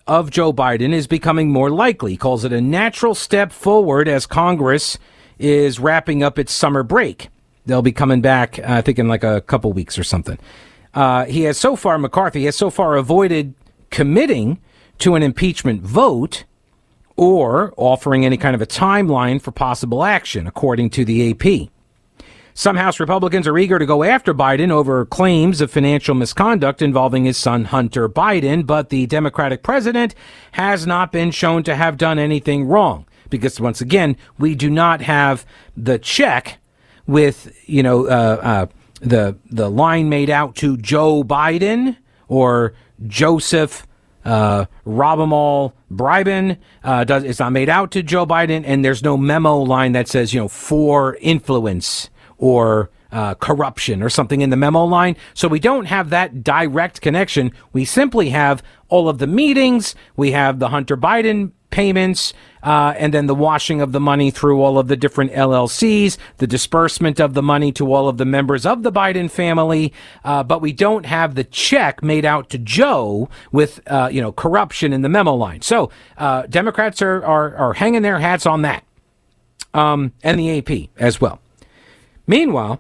of 0.05 0.29
Joe 0.29 0.53
Biden 0.53 0.93
is 0.93 1.07
becoming 1.07 1.51
more 1.51 1.72
likely. 1.72 2.12
He 2.12 2.17
calls 2.17 2.45
it 2.45 2.53
a 2.53 2.62
natural 2.62 3.15
step 3.15 3.51
forward 3.51 4.07
as 4.07 4.27
Congress 4.27 5.00
is 5.39 5.79
wrapping 5.79 6.22
up 6.22 6.38
its 6.38 6.53
summer 6.53 6.83
break. 6.83 7.29
They'll 7.65 7.81
be 7.81 7.91
coming 7.91 8.22
back, 8.22 8.60
uh, 8.60 8.65
I 8.67 8.81
think, 8.81 9.00
in 9.00 9.07
like 9.07 9.24
a 9.24 9.41
couple 9.41 9.74
weeks 9.74 9.98
or 9.98 10.03
something. 10.03 10.38
Uh, 10.93 11.25
he 11.25 11.41
has 11.45 11.57
so 11.57 11.75
far, 11.75 11.98
McCarthy 11.98 12.45
has 12.45 12.55
so 12.55 12.69
far 12.69 12.95
avoided 12.95 13.55
committing 13.89 14.60
to 15.00 15.15
an 15.15 15.24
impeachment 15.24 15.81
vote 15.81 16.43
or 17.15 17.74
offering 17.75 18.24
any 18.24 18.38
kind 18.38 18.53
of 18.53 18.62
a 18.62 18.67
timeline 18.67 19.41
for 19.41 19.51
possible 19.51 20.03
action, 20.03 20.45
according 20.45 20.91
to 20.91 21.03
the 21.03 21.31
AP. 21.31 21.73
Some 22.55 22.75
House 22.75 23.00
Republicans 23.00 23.48
are 23.48 23.57
eager 23.57 23.79
to 23.79 23.86
go 23.86 24.03
after 24.03 24.33
Biden 24.33 24.69
over 24.69 25.05
claims 25.05 25.60
of 25.60 25.72
financial 25.72 26.13
misconduct 26.13 26.83
involving 26.83 27.25
his 27.25 27.38
son 27.38 27.65
Hunter 27.65 28.07
Biden, 28.07 28.65
but 28.65 28.89
the 28.89 29.07
Democratic 29.07 29.63
president 29.63 30.13
has 30.53 30.86
not 30.86 31.12
been 31.12 31.31
shown 31.31 31.63
to 31.63 31.75
have 31.75 31.98
done 31.98 32.19
anything 32.19 32.65
wrong. 32.65 33.07
Because 33.29 33.60
once 33.60 33.81
again, 33.81 34.15
we 34.38 34.53
do 34.53 34.69
not 34.69 35.01
have 35.01 35.45
the 35.75 35.98
check 35.98 36.60
with, 37.07 37.51
you 37.65 37.81
know, 37.81 38.05
uh, 38.05 38.39
uh, 38.43 38.65
the 39.01 39.36
the 39.50 39.69
line 39.69 40.07
made 40.07 40.29
out 40.29 40.55
to 40.57 40.77
Joe 40.77 41.24
Biden 41.24 41.98
or 42.27 42.74
Joseph 43.07 43.88
uh, 44.24 44.65
Robamal 44.86 45.74
Bribin. 45.91 46.57
Uh, 46.83 47.03
does 47.03 47.24
it's 47.24 47.39
not 47.39 47.51
made 47.51 47.69
out 47.69 47.89
to 47.91 48.03
Joe 48.03 48.27
Biden, 48.27 48.63
and 48.65 48.86
there's 48.86 49.03
no 49.03 49.17
memo 49.17 49.57
line 49.57 49.93
that 49.93 50.07
says 50.07 50.33
you 50.33 50.39
know 50.39 50.48
for 50.48 51.17
influence 51.19 52.10
or 52.43 52.89
uh, 53.09 53.35
corruption 53.35 54.03
or 54.03 54.09
something 54.09 54.41
in 54.41 54.50
the 54.50 54.57
memo 54.57 54.83
line. 54.83 55.15
So 55.33 55.47
we 55.47 55.62
don't 55.62 55.85
have 55.85 56.09
that 56.09 56.43
direct 56.43 57.00
connection. 57.00 57.53
We 57.71 57.85
simply 57.85 58.31
have 58.31 58.62
all 58.89 59.07
of 59.07 59.19
the 59.19 59.27
meetings. 59.27 59.95
We 60.17 60.31
have 60.31 60.59
the 60.59 60.67
Hunter 60.67 60.97
Biden 60.97 61.51
payments, 61.69 62.33
uh, 62.62 62.93
and 62.97 63.13
then 63.13 63.27
the 63.27 63.33
washing 63.33 63.79
of 63.79 63.93
the 63.93 64.00
money 64.00 64.29
through 64.29 64.62
all 64.62 64.77
of 64.77 64.89
the 64.89 64.97
different 64.97 65.31
LLCs, 65.31 66.17
the 66.38 66.45
disbursement 66.45 67.21
of 67.21 67.33
the 67.33 67.41
money 67.41 67.71
to 67.71 67.93
all 67.93 68.09
of 68.09 68.17
the 68.17 68.25
members 68.25 68.65
of 68.65 68.83
the 68.83 68.91
Biden 68.91 69.31
family. 69.31 69.93
Uh, 70.25 70.43
but 70.43 70.62
we 70.62 70.73
don't 70.73 71.05
have 71.05 71.35
the 71.35 71.45
check 71.45 72.03
made 72.03 72.25
out 72.25 72.50
to 72.50 72.57
Joe 72.57 73.29
with, 73.53 73.79
uh, 73.88 74.09
you 74.12 74.21
know, 74.21 74.33
corruption 74.33 74.91
in 74.91 75.01
the 75.01 75.09
memo 75.09 75.33
line. 75.33 75.62
So 75.62 75.89
uh, 76.17 76.41
Democrats 76.43 77.01
are, 77.01 77.23
are, 77.23 77.55
are 77.55 77.73
hanging 77.73 78.01
their 78.01 78.19
hats 78.19 78.45
on 78.45 78.63
that, 78.63 78.83
um, 79.73 80.12
and 80.23 80.38
the 80.38 80.57
AP 80.57 80.89
as 80.97 81.21
well. 81.21 81.39
Meanwhile, 82.27 82.80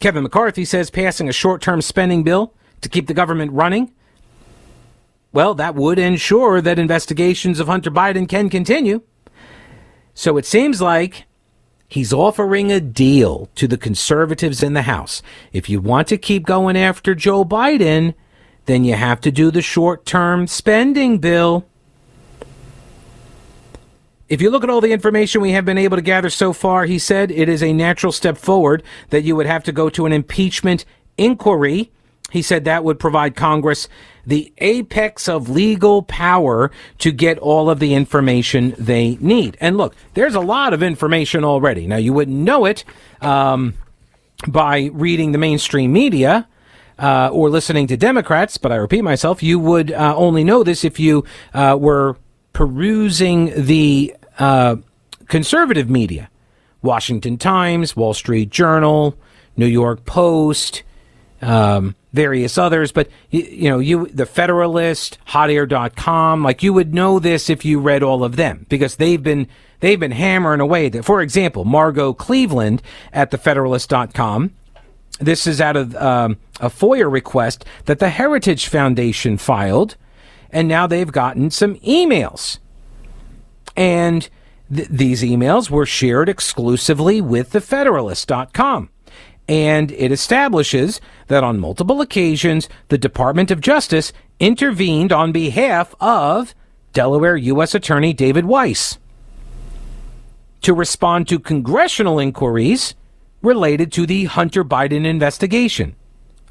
Kevin 0.00 0.22
McCarthy 0.22 0.64
says 0.64 0.90
passing 0.90 1.28
a 1.28 1.32
short 1.32 1.62
term 1.62 1.82
spending 1.82 2.22
bill 2.22 2.52
to 2.80 2.88
keep 2.88 3.06
the 3.06 3.14
government 3.14 3.52
running 3.52 3.90
well, 5.34 5.56
that 5.56 5.74
would 5.74 5.98
ensure 5.98 6.60
that 6.60 6.78
investigations 6.78 7.58
of 7.58 7.66
Hunter 7.66 7.90
Biden 7.90 8.28
can 8.28 8.48
continue. 8.48 9.02
So 10.14 10.36
it 10.36 10.46
seems 10.46 10.80
like 10.80 11.24
he's 11.88 12.12
offering 12.12 12.70
a 12.70 12.78
deal 12.78 13.48
to 13.56 13.66
the 13.66 13.76
conservatives 13.76 14.62
in 14.62 14.74
the 14.74 14.82
House. 14.82 15.22
If 15.52 15.68
you 15.68 15.80
want 15.80 16.06
to 16.08 16.18
keep 16.18 16.46
going 16.46 16.76
after 16.76 17.16
Joe 17.16 17.44
Biden, 17.44 18.14
then 18.66 18.84
you 18.84 18.94
have 18.94 19.20
to 19.22 19.32
do 19.32 19.50
the 19.50 19.60
short 19.60 20.06
term 20.06 20.46
spending 20.46 21.18
bill. 21.18 21.66
If 24.28 24.40
you 24.40 24.50
look 24.50 24.64
at 24.64 24.70
all 24.70 24.80
the 24.80 24.92
information 24.92 25.42
we 25.42 25.52
have 25.52 25.66
been 25.66 25.78
able 25.78 25.96
to 25.96 26.02
gather 26.02 26.30
so 26.30 26.52
far, 26.52 26.86
he 26.86 26.98
said 26.98 27.30
it 27.30 27.48
is 27.48 27.62
a 27.62 27.72
natural 27.72 28.12
step 28.12 28.38
forward 28.38 28.82
that 29.10 29.22
you 29.22 29.36
would 29.36 29.46
have 29.46 29.64
to 29.64 29.72
go 29.72 29.90
to 29.90 30.06
an 30.06 30.12
impeachment 30.12 30.84
inquiry. 31.18 31.90
He 32.30 32.40
said 32.40 32.64
that 32.64 32.84
would 32.84 32.98
provide 32.98 33.36
Congress 33.36 33.88
the 34.26 34.50
apex 34.58 35.28
of 35.28 35.50
legal 35.50 36.02
power 36.02 36.70
to 36.98 37.12
get 37.12 37.38
all 37.38 37.68
of 37.68 37.78
the 37.78 37.92
information 37.92 38.74
they 38.78 39.16
need. 39.20 39.58
And 39.60 39.76
look, 39.76 39.94
there's 40.14 40.34
a 40.34 40.40
lot 40.40 40.72
of 40.72 40.82
information 40.82 41.44
already. 41.44 41.86
Now, 41.86 41.96
you 41.96 42.14
wouldn't 42.14 42.36
know 42.36 42.64
it 42.64 42.84
um, 43.20 43.74
by 44.48 44.90
reading 44.92 45.32
the 45.32 45.38
mainstream 45.38 45.92
media. 45.92 46.48
Uh, 46.96 47.28
or 47.32 47.50
listening 47.50 47.88
to 47.88 47.96
Democrats, 47.96 48.56
but 48.56 48.70
I 48.70 48.76
repeat 48.76 49.02
myself, 49.02 49.42
you 49.42 49.58
would 49.58 49.90
uh, 49.90 50.14
only 50.16 50.44
know 50.44 50.62
this 50.62 50.84
if 50.84 51.00
you 51.00 51.24
uh, 51.52 51.76
were 51.76 52.16
perusing 52.54 53.52
the 53.54 54.16
uh, 54.38 54.76
conservative 55.28 55.90
media 55.90 56.30
Washington 56.80 57.36
Times, 57.36 57.94
Wall 57.94 58.14
Street 58.14 58.50
Journal, 58.50 59.18
New 59.56 59.66
York 59.66 60.04
Post, 60.06 60.82
um, 61.42 61.94
various 62.12 62.56
others, 62.56 62.92
but 62.92 63.08
you, 63.30 63.42
you, 63.42 63.68
know, 63.68 63.78
you 63.78 64.06
the 64.06 64.26
Federalist, 64.26 65.18
HotAir.com, 65.28 66.42
like 66.42 66.62
you 66.62 66.72
would 66.72 66.94
know 66.94 67.18
this 67.18 67.50
if 67.50 67.64
you 67.64 67.80
read 67.80 68.02
all 68.02 68.24
of 68.24 68.36
them 68.36 68.66
because 68.68 68.96
they've 68.96 69.22
been 69.22 69.48
they've 69.80 70.00
been 70.00 70.12
hammering 70.12 70.60
away. 70.60 70.88
That, 70.88 71.04
for 71.04 71.20
example, 71.20 71.64
Margot 71.64 72.14
Cleveland 72.14 72.82
at 73.12 73.30
the 73.30 73.38
Federalist.com. 73.38 74.52
This 75.20 75.46
is 75.46 75.60
out 75.60 75.76
of 75.76 75.94
um, 75.96 76.38
a 76.60 76.68
FOIA 76.68 77.10
request 77.10 77.64
that 77.84 77.98
the 77.98 78.08
Heritage 78.10 78.66
Foundation 78.66 79.38
filed, 79.38 79.96
and 80.54 80.66
now 80.66 80.86
they've 80.86 81.12
gotten 81.12 81.50
some 81.50 81.74
emails, 81.76 82.58
and 83.76 84.30
th- 84.74 84.88
these 84.88 85.22
emails 85.22 85.68
were 85.68 85.84
shared 85.84 86.30
exclusively 86.30 87.20
with 87.20 87.50
the 87.50 87.60
Federalist.com 87.60 88.88
and 89.48 89.92
it 89.92 90.10
establishes 90.10 91.00
that 91.28 91.44
on 91.44 91.60
multiple 91.60 92.00
occasions 92.00 92.68
the 92.88 92.98
Department 92.98 93.50
of 93.50 93.60
Justice 93.60 94.12
intervened 94.40 95.12
on 95.12 95.32
behalf 95.32 95.94
of 96.00 96.54
Delaware 96.92 97.36
U.S. 97.36 97.74
Attorney 97.74 98.12
David 98.12 98.46
Weiss 98.46 98.98
to 100.62 100.72
respond 100.72 101.28
to 101.28 101.38
congressional 101.38 102.18
inquiries 102.18 102.94
related 103.42 103.92
to 103.92 104.06
the 104.06 104.24
Hunter 104.24 104.64
Biden 104.64 105.04
investigation. 105.04 105.94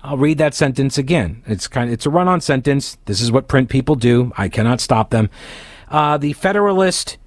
I'll 0.04 0.18
read 0.18 0.38
that 0.40 0.54
sentence 0.54 0.98
again. 0.98 1.44
It's 1.48 1.68
kind 1.68 1.90
of, 1.90 1.94
it's 1.94 2.06
a 2.06 2.10
run-on 2.10 2.42
sentence. 2.42 2.98
This 3.06 3.22
is 3.22 3.32
what 3.32 3.48
print 3.48 3.70
people 3.70 3.96
do. 3.96 4.34
I 4.38 4.50
cannot 4.50 4.82
stop 4.82 5.12
them. 5.12 5.30
Uh, 5.90 6.18
the 6.18 6.34
Federalist 6.34 7.18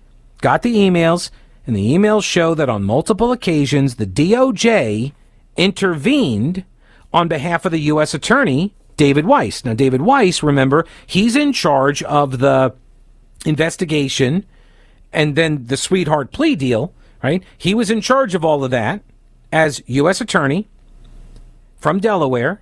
got 0.43 0.63
the 0.63 0.77
emails, 0.77 1.31
and 1.67 1.75
the 1.75 1.93
emails 1.93 2.25
show 2.25 2.55
that 2.55 2.69
on 2.69 2.85
multiple 2.85 3.33
occasions 3.33 3.95
the 3.95 4.07
DOJ 4.07 5.13
intervened 5.57 6.65
on 7.13 7.29
behalf 7.29 7.65
of 7.65 7.73
the 7.73 7.81
U.S. 7.81 8.13
Attorney, 8.13 8.75
David 8.99 9.25
Weiss. 9.25 9.65
Now, 9.65 9.73
David 9.73 10.03
Weiss, 10.03 10.43
remember, 10.43 10.85
he's 11.07 11.35
in 11.35 11.55
charge 11.55 12.03
of 12.03 12.41
the 12.41 12.75
investigation 13.47 14.45
and 15.13 15.35
then 15.35 15.67
the 15.67 15.77
sweetheart 15.79 16.31
plea 16.31 16.57
deal, 16.57 16.93
right? 17.23 17.43
He 17.57 17.75
was 17.75 17.91
in 17.91 18.03
charge 18.03 18.35
of 18.35 18.45
all 18.45 18.65
of 18.65 18.71
that 18.71 19.03
as 19.51 19.83
U.S. 19.87 20.21
Attorney 20.21 20.69
from 21.79 22.01
Delaware. 22.01 22.61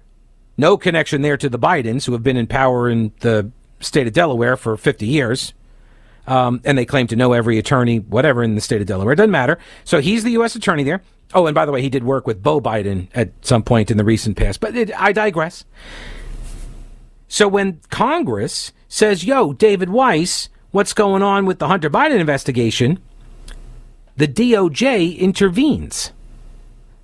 No 0.56 0.76
connection 0.76 1.22
there 1.22 1.36
to 1.36 1.48
the 1.48 1.58
Bidens, 1.58 2.06
who 2.06 2.12
have 2.12 2.22
been 2.22 2.36
in 2.36 2.46
power 2.46 2.88
in 2.88 3.12
the 3.20 3.50
state 3.80 4.06
of 4.06 4.12
Delaware 4.12 4.56
for 4.56 4.76
50 4.76 5.06
years. 5.06 5.52
Um, 6.26 6.60
and 6.64 6.78
they 6.78 6.86
claim 6.86 7.06
to 7.08 7.16
know 7.16 7.32
every 7.32 7.58
attorney, 7.58 7.98
whatever, 7.98 8.42
in 8.42 8.54
the 8.54 8.60
state 8.60 8.80
of 8.80 8.86
Delaware. 8.86 9.12
It 9.12 9.16
doesn't 9.16 9.30
matter. 9.30 9.58
So 9.84 10.00
he's 10.00 10.24
the 10.24 10.30
U.S. 10.32 10.56
attorney 10.56 10.82
there. 10.82 11.02
Oh, 11.34 11.46
and 11.46 11.54
by 11.54 11.66
the 11.66 11.72
way, 11.72 11.82
he 11.82 11.88
did 11.88 12.04
work 12.04 12.26
with 12.26 12.42
Beau 12.42 12.60
Biden 12.60 13.08
at 13.14 13.30
some 13.42 13.62
point 13.62 13.90
in 13.90 13.96
the 13.96 14.04
recent 14.04 14.36
past, 14.36 14.60
but 14.60 14.76
it, 14.76 14.90
I 14.98 15.12
digress. 15.12 15.64
So 17.28 17.48
when 17.48 17.80
Congress 17.90 18.72
says, 18.88 19.24
yo, 19.24 19.52
David 19.52 19.90
Weiss, 19.90 20.48
what's 20.70 20.92
going 20.92 21.22
on 21.22 21.46
with 21.46 21.58
the 21.58 21.66
Hunter 21.66 21.90
Biden 21.90 22.20
investigation? 22.20 23.00
The 24.16 24.28
DOJ 24.28 25.18
intervenes. 25.18 26.12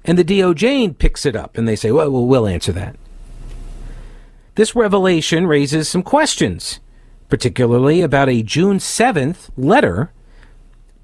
And 0.04 0.16
the 0.16 0.24
DOJ 0.24 0.96
picks 0.96 1.26
it 1.26 1.34
up 1.34 1.58
and 1.58 1.66
they 1.66 1.76
say, 1.76 1.90
well, 1.90 2.10
we'll 2.10 2.46
answer 2.46 2.72
that. 2.72 2.96
This 4.60 4.76
revelation 4.76 5.46
raises 5.46 5.88
some 5.88 6.02
questions, 6.02 6.80
particularly 7.30 8.02
about 8.02 8.28
a 8.28 8.42
June 8.42 8.76
7th 8.76 9.48
letter 9.56 10.12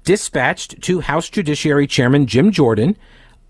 dispatched 0.03 0.79
to 0.83 0.99
House 0.99 1.27
Judiciary 1.27 1.87
Chairman 1.87 2.27
Jim 2.27 2.51
Jordan 2.51 2.95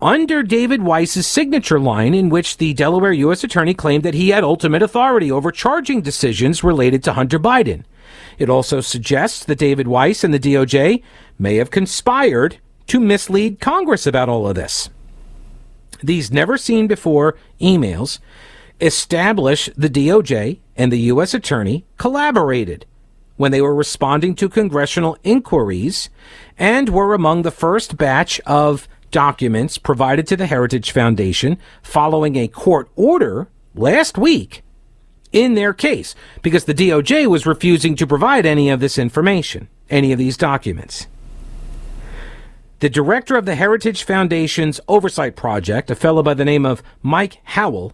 under 0.00 0.42
David 0.42 0.82
Weiss's 0.82 1.26
signature 1.26 1.78
line, 1.78 2.14
in 2.14 2.30
which 2.30 2.56
the 2.56 2.72
Delaware 2.72 3.12
U.S. 3.12 3.44
Attorney 3.44 3.74
claimed 3.74 4.02
that 4.02 4.14
he 4.14 4.30
had 4.30 4.42
ultimate 4.42 4.80
authority 4.80 5.30
over 5.30 5.52
charging 5.52 6.00
decisions 6.00 6.64
related 6.64 7.04
to 7.04 7.12
Hunter 7.12 7.38
Biden. 7.38 7.84
It 8.38 8.48
also 8.48 8.80
suggests 8.80 9.44
that 9.44 9.58
David 9.58 9.88
Weiss 9.88 10.24
and 10.24 10.32
the 10.32 10.40
DOJ 10.40 11.02
may 11.38 11.56
have 11.56 11.70
conspired 11.70 12.56
to 12.86 12.98
mislead 12.98 13.60
Congress 13.60 14.06
about 14.06 14.30
all 14.30 14.48
of 14.48 14.54
this. 14.54 14.88
These 16.02 16.32
never 16.32 16.56
seen 16.56 16.86
before 16.86 17.36
emails 17.60 18.20
establish 18.80 19.68
the 19.76 19.90
DOJ 19.90 20.58
and 20.76 20.92
the 20.92 21.00
U.S. 21.00 21.34
Attorney 21.34 21.84
collaborated 21.96 22.86
when 23.36 23.52
they 23.52 23.60
were 23.60 23.74
responding 23.74 24.34
to 24.34 24.48
congressional 24.48 25.16
inquiries 25.22 26.10
and 26.58 26.88
were 26.88 27.14
among 27.14 27.42
the 27.42 27.50
first 27.50 27.96
batch 27.96 28.40
of 28.40 28.88
documents 29.10 29.78
provided 29.78 30.26
to 30.26 30.36
the 30.36 30.46
Heritage 30.46 30.90
Foundation 30.90 31.56
following 31.82 32.36
a 32.36 32.48
court 32.48 32.88
order 32.94 33.48
last 33.74 34.18
week 34.18 34.62
in 35.32 35.54
their 35.54 35.72
case 35.72 36.14
because 36.42 36.64
the 36.64 36.74
DOJ 36.74 37.26
was 37.26 37.46
refusing 37.46 37.94
to 37.96 38.06
provide 38.06 38.44
any 38.44 38.70
of 38.70 38.80
this 38.80 38.98
information, 38.98 39.68
any 39.88 40.12
of 40.12 40.18
these 40.18 40.36
documents. 40.36 41.06
The 42.80 42.90
director 42.90 43.36
of 43.36 43.44
the 43.44 43.56
Heritage 43.56 44.04
Foundation's 44.04 44.80
Oversight 44.86 45.34
Project, 45.34 45.90
a 45.90 45.96
fellow 45.96 46.22
by 46.22 46.34
the 46.34 46.44
name 46.44 46.64
of 46.64 46.82
Mike 47.02 47.38
Howell, 47.44 47.92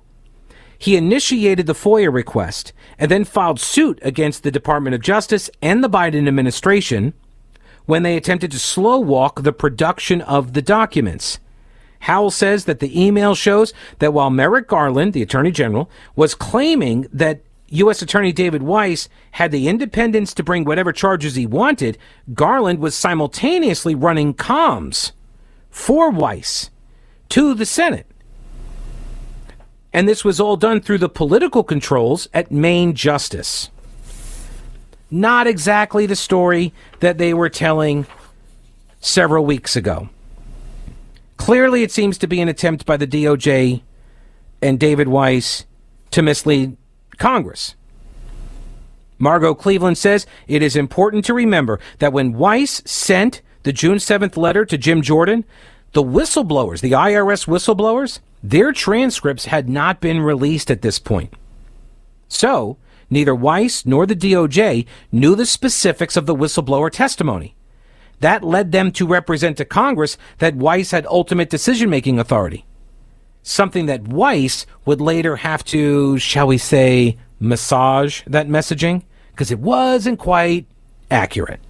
he 0.79 0.97
initiated 0.97 1.67
the 1.67 1.75
FOIA 1.75 2.13
request 2.13 2.73
and 2.99 3.11
then 3.11 3.25
filed 3.25 3.61
suit 3.61 3.99
against 4.03 4.43
the 4.43 4.51
Department 4.51 4.95
of 4.95 5.03
Justice 5.03 5.51
and 5.63 5.83
the 5.83 5.91
Biden 5.91 6.27
administration 6.29 7.15
when 7.87 8.03
they 8.03 8.17
attempted 8.17 8.51
to 8.51 8.59
slow 8.59 8.99
walk 8.99 9.43
the 9.43 9.53
production 9.53 10.21
of 10.23 10.53
the 10.53 10.63
documents. 10.63 11.39
Howell 12.01 12.31
says 12.31 12.67
that 12.67 12.81
the 12.81 13.01
email 13.01 13.35
shows 13.35 13.73
that 13.99 14.13
while 14.13 14.31
Merrick 14.31 14.69
Garland, 14.69 15.13
the 15.13 15.23
Attorney 15.23 15.51
General, 15.51 15.91
was 16.17 16.35
claiming 16.35 17.07
that 17.13 17.41
U.S. 17.69 18.03
Attorney 18.03 18.33
David 18.33 18.63
Weiss 18.63 19.09
had 19.33 19.51
the 19.51 19.69
independence 19.69 20.35
to 20.35 20.43
bring 20.43 20.65
whatever 20.65 20.93
charges 20.93 21.35
he 21.35 21.47
wanted, 21.47 21.99
Garland 22.35 22.79
was 22.79 22.95
simultaneously 22.95 23.95
running 23.95 24.35
comms 24.35 25.13
for 25.71 26.11
Weiss 26.11 26.71
to 27.31 27.55
the 27.55 27.67
Senate. 27.67 28.07
And 29.95 30.09
this 30.09 30.25
was 30.25 30.41
all 30.41 30.57
done 30.57 30.81
through 30.81 30.99
the 30.99 31.09
political 31.09 31.63
controls 31.63 32.29
at 32.35 32.51
Main 32.51 32.95
Justice. 32.95 33.71
Not 35.09 35.47
exactly 35.47 36.05
the 36.05 36.17
story 36.17 36.75
that 36.99 37.17
they 37.17 37.33
were 37.33 37.49
telling 37.49 38.05
several 39.01 39.47
weeks 39.47 39.77
ago. 39.77 40.09
Clearly, 41.37 41.85
it 41.85 41.93
seems 41.93 42.19
to 42.19 42.27
be 42.27 42.41
an 42.41 42.49
attempt 42.49 42.85
by 42.85 42.97
the 42.97 43.07
DOJ 43.07 43.83
and 44.61 44.81
David 44.81 45.07
Weiss 45.07 45.65
to 46.11 46.23
mislead 46.23 46.77
Congress. 47.19 47.77
Margot 49.19 49.55
Cleveland 49.55 49.97
says 49.97 50.27
it 50.49 50.61
is 50.61 50.75
important 50.75 51.25
to 51.27 51.35
remember 51.35 51.79
that 52.01 52.13
when 52.13 52.33
Weiss 52.33 52.83
sent 52.85 53.43
the 53.63 53.73
June 53.73 53.99
7th 53.99 54.37
letter 54.37 54.65
to 54.65 54.77
Jim 54.77 55.03
Jordan, 55.03 55.45
the 55.93 56.03
whistleblowers, 56.03 56.81
the 56.81 56.93
IRS 56.93 57.47
whistleblowers, 57.47 58.19
their 58.45 58.73
transcripts 58.73 59.47
had 59.47 59.71
not 59.71 60.03
been 60.03 60.21
released 60.21 60.71
at 60.71 60.83
this 60.83 60.99
point. 60.99 61.33
So, 62.29 62.77
neither 63.09 63.35
Weiss 63.35 63.87
nor 63.87 64.05
the 64.05 64.15
DOJ 64.15 64.85
knew 65.11 65.35
the 65.35 65.47
specifics 65.47 66.15
of 66.15 66.27
the 66.27 66.35
whistleblower 66.35 66.91
testimony. 66.91 67.57
That 68.21 68.45
led 68.45 68.71
them 68.71 68.93
to 68.93 69.07
represent 69.07 69.57
to 69.57 69.65
Congress 69.65 70.19
that 70.39 70.57
Weiss 70.57 70.91
had 70.91 71.07
ultimate 71.07 71.49
decision 71.49 71.89
making 71.89 72.19
authority. 72.19 72.67
Something 73.43 73.87
that 73.87 74.09
Weiss 74.09 74.67
would 74.85 75.01
later 75.01 75.37
have 75.37 75.65
to, 75.65 76.19
shall 76.19 76.47
we 76.47 76.59
say, 76.59 77.17
massage 77.41 78.23
that 78.27 78.47
messaging 78.47 79.05
because 79.31 79.51
it 79.51 79.59
wasn't 79.59 80.19
quite 80.19 80.67
accurate. 81.11 81.61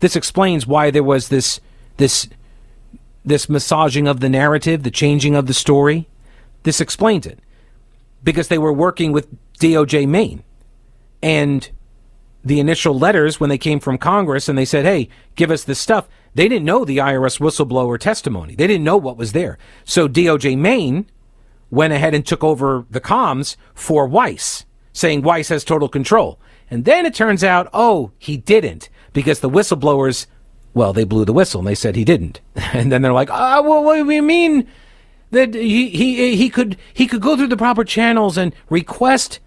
This 0.00 0.16
explains 0.16 0.66
why 0.66 0.90
there 0.90 1.04
was 1.04 1.28
this 1.28 1.60
this 1.96 2.28
this 3.24 3.48
massaging 3.48 4.08
of 4.08 4.20
the 4.20 4.28
narrative, 4.28 4.82
the 4.82 4.90
changing 4.90 5.34
of 5.34 5.46
the 5.46 5.54
story. 5.54 6.08
This 6.62 6.80
explains 6.80 7.26
it. 7.26 7.38
Because 8.22 8.48
they 8.48 8.58
were 8.58 8.72
working 8.72 9.12
with 9.12 9.28
DOJ 9.58 10.06
Main. 10.08 10.42
And 11.22 11.70
the 12.44 12.60
initial 12.60 12.98
letters, 12.98 13.38
when 13.38 13.50
they 13.50 13.58
came 13.58 13.80
from 13.80 13.98
Congress 13.98 14.48
and 14.48 14.56
they 14.56 14.64
said, 14.64 14.84
hey, 14.84 15.08
give 15.36 15.50
us 15.50 15.64
this 15.64 15.78
stuff, 15.78 16.08
they 16.34 16.48
didn't 16.48 16.64
know 16.64 16.84
the 16.84 16.98
IRS 16.98 17.40
whistleblower 17.40 17.98
testimony. 17.98 18.54
They 18.54 18.66
didn't 18.66 18.84
know 18.84 18.96
what 18.96 19.16
was 19.16 19.32
there. 19.32 19.58
So 19.84 20.08
DOJ 20.08 20.56
Main 20.56 21.06
went 21.70 21.92
ahead 21.92 22.14
and 22.14 22.24
took 22.26 22.42
over 22.42 22.84
the 22.90 23.00
comms 23.00 23.56
for 23.74 24.06
Weiss, 24.06 24.64
saying 24.92 25.22
Weiss 25.22 25.48
has 25.48 25.64
total 25.64 25.88
control. 25.88 26.40
And 26.70 26.84
then 26.84 27.04
it 27.04 27.14
turns 27.14 27.42
out, 27.44 27.68
oh, 27.72 28.12
he 28.18 28.36
didn't, 28.36 28.88
because 29.12 29.40
the 29.40 29.50
whistleblowers 29.50 30.26
well, 30.74 30.92
they 30.92 31.04
blew 31.04 31.24
the 31.24 31.32
whistle 31.32 31.60
and 31.60 31.68
they 31.68 31.74
said 31.74 31.96
he 31.96 32.04
didn't. 32.04 32.40
And 32.72 32.92
then 32.92 33.02
they're 33.02 33.12
like, 33.12 33.30
"Ah, 33.30 33.60
well, 33.60 33.82
what 33.82 33.96
do 33.96 34.10
you 34.10 34.22
mean 34.22 34.66
that 35.32 35.54
he 35.54 35.88
he 35.88 36.36
he 36.36 36.48
could 36.48 36.76
he 36.94 37.06
could 37.06 37.20
go 37.20 37.36
through 37.36 37.48
the 37.48 37.56
proper 37.56 37.84
channels 37.84 38.38
and 38.38 38.54
request 38.68 39.40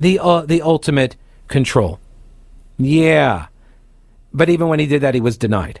the 0.00 0.18
uh, 0.18 0.42
the 0.42 0.62
ultimate 0.62 1.16
control?" 1.48 2.00
Yeah, 2.78 3.46
but 4.32 4.48
even 4.48 4.68
when 4.68 4.80
he 4.80 4.86
did 4.86 5.02
that, 5.02 5.14
he 5.14 5.20
was 5.20 5.36
denied. 5.36 5.80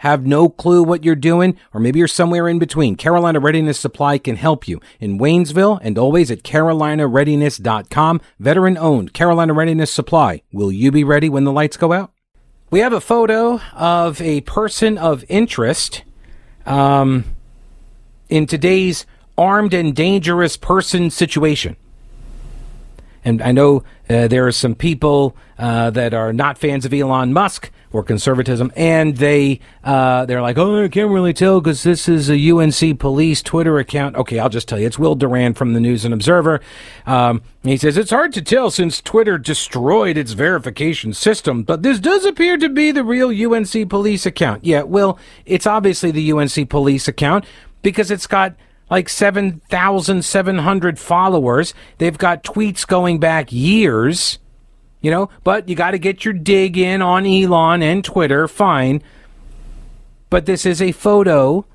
have 0.00 0.24
no 0.24 0.48
clue 0.48 0.82
what 0.82 1.04
you're 1.04 1.14
doing, 1.14 1.58
or 1.74 1.80
maybe 1.80 1.98
you're 1.98 2.08
somewhere 2.08 2.48
in 2.48 2.58
between, 2.58 2.96
Carolina 2.96 3.38
Readiness 3.38 3.78
Supply 3.78 4.16
can 4.16 4.36
help 4.36 4.66
you 4.66 4.80
in 4.98 5.18
Waynesville 5.18 5.78
and 5.82 5.98
always 5.98 6.30
at 6.30 6.42
carolinareadiness.com. 6.42 8.22
Veteran 8.38 8.78
owned 8.78 9.12
Carolina 9.12 9.52
Readiness 9.52 9.92
Supply. 9.92 10.40
Will 10.52 10.72
you 10.72 10.90
be 10.90 11.04
ready 11.04 11.28
when 11.28 11.44
the 11.44 11.52
lights 11.52 11.76
go 11.76 11.92
out? 11.92 12.12
We 12.70 12.80
have 12.80 12.94
a 12.94 13.00
photo 13.00 13.60
of 13.74 14.22
a 14.22 14.40
person 14.40 14.96
of 14.96 15.22
interest 15.28 16.02
um, 16.64 17.24
in 18.30 18.46
today's 18.46 19.04
armed 19.36 19.74
and 19.74 19.94
dangerous 19.94 20.56
person 20.56 21.10
situation. 21.10 21.76
And 23.22 23.42
I 23.42 23.52
know 23.52 23.84
uh, 24.08 24.28
there 24.28 24.46
are 24.46 24.52
some 24.52 24.74
people 24.74 25.36
uh, 25.60 25.90
that 25.90 26.14
are 26.14 26.32
not 26.32 26.56
fans 26.56 26.86
of 26.86 26.94
Elon 26.94 27.34
Musk 27.34 27.70
or 27.92 28.02
conservatism, 28.02 28.72
and 28.76 29.18
they 29.18 29.60
uh, 29.84 30.24
they're 30.24 30.40
like, 30.40 30.56
oh, 30.56 30.84
I 30.84 30.88
can't 30.88 31.10
really 31.10 31.34
tell 31.34 31.60
because 31.60 31.82
this 31.82 32.08
is 32.08 32.30
a 32.30 32.50
UNC 32.50 32.98
police 32.98 33.42
Twitter 33.42 33.78
account. 33.78 34.16
Okay, 34.16 34.38
I'll 34.38 34.48
just 34.48 34.68
tell 34.68 34.80
you, 34.80 34.86
it's 34.86 34.98
Will 34.98 35.14
Doran 35.14 35.52
from 35.52 35.74
the 35.74 35.80
News 35.80 36.06
and 36.06 36.14
Observer. 36.14 36.62
Um, 37.04 37.42
he 37.62 37.76
says 37.76 37.98
it's 37.98 38.10
hard 38.10 38.32
to 38.32 38.42
tell 38.42 38.70
since 38.70 39.02
Twitter 39.02 39.36
destroyed 39.36 40.16
its 40.16 40.32
verification 40.32 41.12
system, 41.12 41.62
but 41.62 41.82
this 41.82 42.00
does 42.00 42.24
appear 42.24 42.56
to 42.56 42.70
be 42.70 42.90
the 42.90 43.04
real 43.04 43.28
UNC 43.28 43.90
police 43.90 44.24
account. 44.24 44.64
Yeah, 44.64 44.82
well, 44.82 45.18
it's 45.44 45.66
obviously 45.66 46.10
the 46.10 46.32
UNC 46.32 46.70
police 46.70 47.06
account 47.06 47.44
because 47.82 48.10
it's 48.10 48.26
got 48.26 48.54
like 48.90 49.10
7,700 49.10 50.98
followers. 50.98 51.74
They've 51.98 52.16
got 52.16 52.42
tweets 52.44 52.86
going 52.86 53.20
back 53.20 53.52
years 53.52 54.39
you 55.00 55.10
know, 55.10 55.30
but 55.44 55.68
you 55.68 55.74
got 55.74 55.92
to 55.92 55.98
get 55.98 56.24
your 56.24 56.34
dig 56.34 56.76
in 56.76 57.02
on 57.02 57.26
Elon 57.26 57.82
and 57.82 58.04
Twitter, 58.04 58.46
fine. 58.46 59.02
But 60.28 60.46
this 60.46 60.66
is 60.66 60.80
a 60.80 60.92
photo 60.92 61.66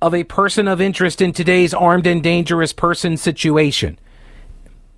of 0.00 0.14
a 0.14 0.24
person 0.24 0.68
of 0.68 0.80
interest 0.80 1.20
in 1.20 1.32
today's 1.32 1.72
armed 1.72 2.06
and 2.06 2.22
dangerous 2.22 2.72
person 2.72 3.16
situation. 3.16 3.98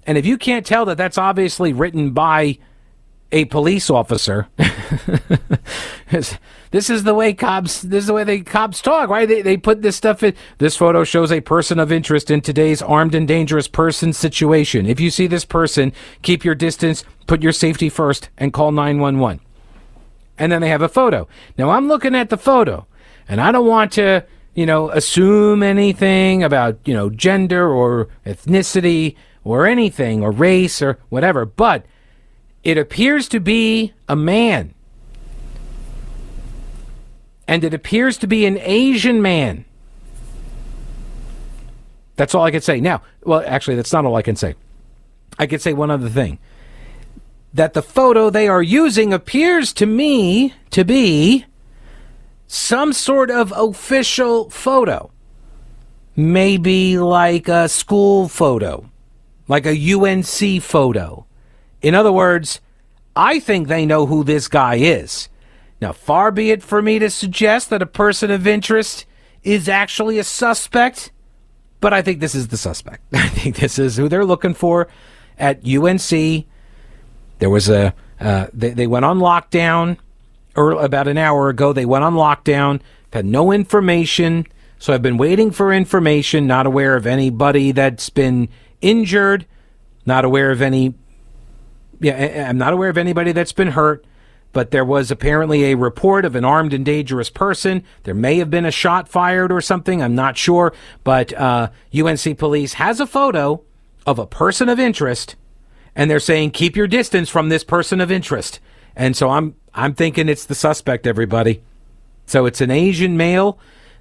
And 0.07 0.19
if 0.19 0.27
you 0.27 0.37
can't 0.37 0.67
tell 0.67 0.85
that 0.87 0.97
that's 0.97 1.19
obviously 1.19 1.73
written 1.73 2.11
by 2.11 2.59
a 3.31 3.45
police 3.47 3.91
officer, 3.91 4.49
this 6.11 6.91
is 6.91 7.05
the 7.05 7.15
way 7.15 7.35
cops 7.35 7.83
this 7.83 8.05
is 8.05 8.07
the 8.07 8.15
way 8.15 8.25
they 8.25 8.41
cops 8.41 8.81
talk 8.81 9.11
right? 9.11 9.29
They, 9.29 9.43
they 9.43 9.57
put 9.57 9.83
this 9.83 9.97
stuff 9.97 10.23
in. 10.23 10.35
This 10.59 10.77
photo 10.77 11.05
shows 11.05 11.31
a 11.31 11.41
person 11.41 11.79
of 11.79 11.93
interest 11.93 12.31
in 12.31 12.41
today's 12.41 12.81
armed 12.81 13.15
and 13.15 13.29
dangerous 13.29 13.69
person 13.69 14.13
situation. 14.13 14.87
If 14.87 14.99
you 15.01 15.11
see 15.11 15.27
this 15.27 15.45
person 15.45 15.93
keep 16.23 16.45
your 16.45 16.55
distance 16.55 17.05
put 17.27 17.43
your 17.43 17.53
safety 17.53 17.91
first 17.91 18.31
and 18.39 18.53
call 18.53 18.73
911 18.73 19.41
and 20.39 20.53
then 20.53 20.63
they 20.63 20.71
have 20.71 20.83
a 20.83 20.89
photo. 20.89 21.29
Now 21.59 21.71
i'm 21.71 21.89
looking 21.89 22.15
at 22.15 22.31
the 22.31 22.39
photo 22.39 22.87
and 23.29 23.41
i 23.41 23.53
don't 23.53 23.67
want 23.67 23.93
to 23.93 24.25
you 24.55 24.65
know 24.65 24.91
assume 24.91 25.63
anything 25.63 26.43
about 26.43 26.79
you 26.87 26.95
know 26.95 27.11
gender 27.11 27.69
or 27.69 28.09
ethnicity 28.25 29.17
or 29.45 29.67
anything 29.67 30.23
or 30.23 30.31
race 30.31 30.81
or 30.81 30.99
whatever 31.11 31.45
but 31.45 31.85
it 32.65 32.79
appears 32.79 33.29
to 33.29 33.41
be 33.41 33.93
a 34.09 34.17
man 34.17 34.75
and 37.49 37.65
it 37.65 37.73
appears 37.73 38.19
to 38.19 38.27
be 38.27 38.45
an 38.45 38.59
Asian 38.61 39.23
man. 39.23 39.65
That's 42.17 42.35
all 42.35 42.45
I 42.45 42.51
can 42.51 42.61
say. 42.61 42.79
Now, 42.79 43.03
well, 43.25 43.43
actually, 43.47 43.77
that's 43.77 43.93
not 43.93 44.05
all 44.05 44.17
I 44.17 44.23
can 44.23 44.37
say. 44.37 44.55
I 45.39 45.47
could 45.47 45.63
say 45.63 45.73
one 45.73 45.91
other 45.91 46.11
thing. 46.11 46.39
That 47.55 47.73
the 47.73 47.83
photo 47.83 48.29
they 48.29 48.49
are 48.49 48.63
using 48.63 49.15
appears 49.15 49.73
to 49.75 49.87
me 49.87 50.53
to 50.71 50.85
be 50.85 51.47
some 52.47 52.93
sort 52.93 53.31
of 53.31 53.53
official 53.57 54.51
photo. 54.51 55.11
Maybe 56.15 56.99
like 56.99 57.49
a 57.49 57.69
school 57.69 58.29
photo, 58.29 58.91
like 59.47 59.65
a 59.65 59.95
UNC 59.95 60.63
photo. 60.63 61.25
In 61.83 61.95
other 61.95 62.13
words, 62.13 62.61
I 63.15 63.41
think 63.41 63.69
they 63.69 63.87
know 63.87 64.07
who 64.07 64.25
this 64.25 64.49
guy 64.49 64.77
is. 64.77 65.29
Now, 65.81 65.93
far 65.93 66.31
be 66.31 66.51
it 66.51 66.63
for 66.63 66.83
me 66.83 66.99
to 66.99 67.11
suggest 67.11 67.71
that 67.71 67.83
a 67.83 67.87
person 67.87 68.31
of 68.31 68.47
interest 68.47 69.07
is 69.43 69.69
actually 69.69 70.19
a 70.19 70.25
suspect, 70.25 71.13
but 71.81 71.93
I 71.93 72.03
think 72.03 72.21
this 72.21 72.35
is 72.35 72.49
the 72.49 72.57
suspect. 72.57 73.03
I 73.13 73.29
think 73.29 73.57
this 73.57 73.79
is 73.79 73.97
who 73.97 74.09
they're 74.09 74.25
looking 74.25 74.55
for 74.55 74.89
at 75.39 75.67
UNC. 75.67 76.47
There 77.39 77.51
was 77.51 77.69
a, 77.69 77.95
uh, 78.21 78.49
they, 78.53 78.71
they 78.71 78.87
went 78.87 79.05
on 79.05 79.19
lockdown, 79.19 79.99
about 80.57 81.07
an 81.07 81.19
hour 81.19 81.49
ago, 81.49 81.73
they 81.73 81.87
went 81.87 82.05
on 82.05 82.15
lockdown, 82.15 82.81
had 83.13 83.25
no 83.25 83.53
information. 83.53 84.47
So 84.79 84.93
I've 84.93 85.03
been 85.03 85.17
waiting 85.17 85.51
for 85.51 85.73
information, 85.73 86.47
not 86.47 86.67
aware 86.67 86.97
of 86.97 87.07
anybody 87.07 87.73
that's 87.73 88.11
been 88.11 88.49
injured, 88.81 89.47
not 90.05 90.25
aware 90.25 90.51
of 90.51 90.63
any, 90.63 90.95
yeah, 92.01 92.47
I'm 92.49 92.59
not 92.59 92.73
aware 92.73 92.89
of 92.89 92.99
anybody 92.99 93.33
that's 93.33 93.53
been 93.53 93.69
hurt 93.69 94.05
but 94.53 94.71
there 94.71 94.85
was 94.85 95.11
apparently 95.11 95.65
a 95.65 95.77
report 95.77 96.25
of 96.25 96.35
an 96.35 96.45
armed 96.45 96.73
and 96.73 96.85
dangerous 96.85 97.31
person. 97.31 97.85
There 98.05 98.15
may 98.15 98.39
have 98.39 98.51
been 98.51 98.65
a 98.65 98.71
shot 98.71 99.09
fired 99.09 99.53
or 99.53 99.61
something. 99.61 100.03
I'm 100.03 100.15
not 100.15 100.37
sure. 100.37 100.73
But 101.05 101.33
uh, 101.35 101.71
UNC 101.97 102.39
police 102.39 102.75
has 102.75 103.01
a 103.01 103.07
photo 103.07 103.63
of 104.07 104.19
a 104.19 104.27
person 104.27 104.69
of 104.69 104.81
interest, 104.81 105.37
and 105.95 106.11
they're 106.11 106.21
saying 106.21 106.53
keep 106.53 106.77
your 106.77 106.87
distance 106.87 107.29
from 107.29 107.51
this 107.51 107.65
person 107.65 108.01
of 108.01 108.11
interest. 108.11 108.61
And 108.97 109.17
so 109.17 109.31
I'm 109.31 109.55
I'm 109.75 109.95
thinking 109.95 110.29
it's 110.29 110.47
the 110.47 110.55
suspect. 110.55 111.07
Everybody. 111.07 111.63
So 112.27 112.47
it's 112.47 112.61
an 112.61 112.71
Asian 112.71 113.17
male. 113.17 113.59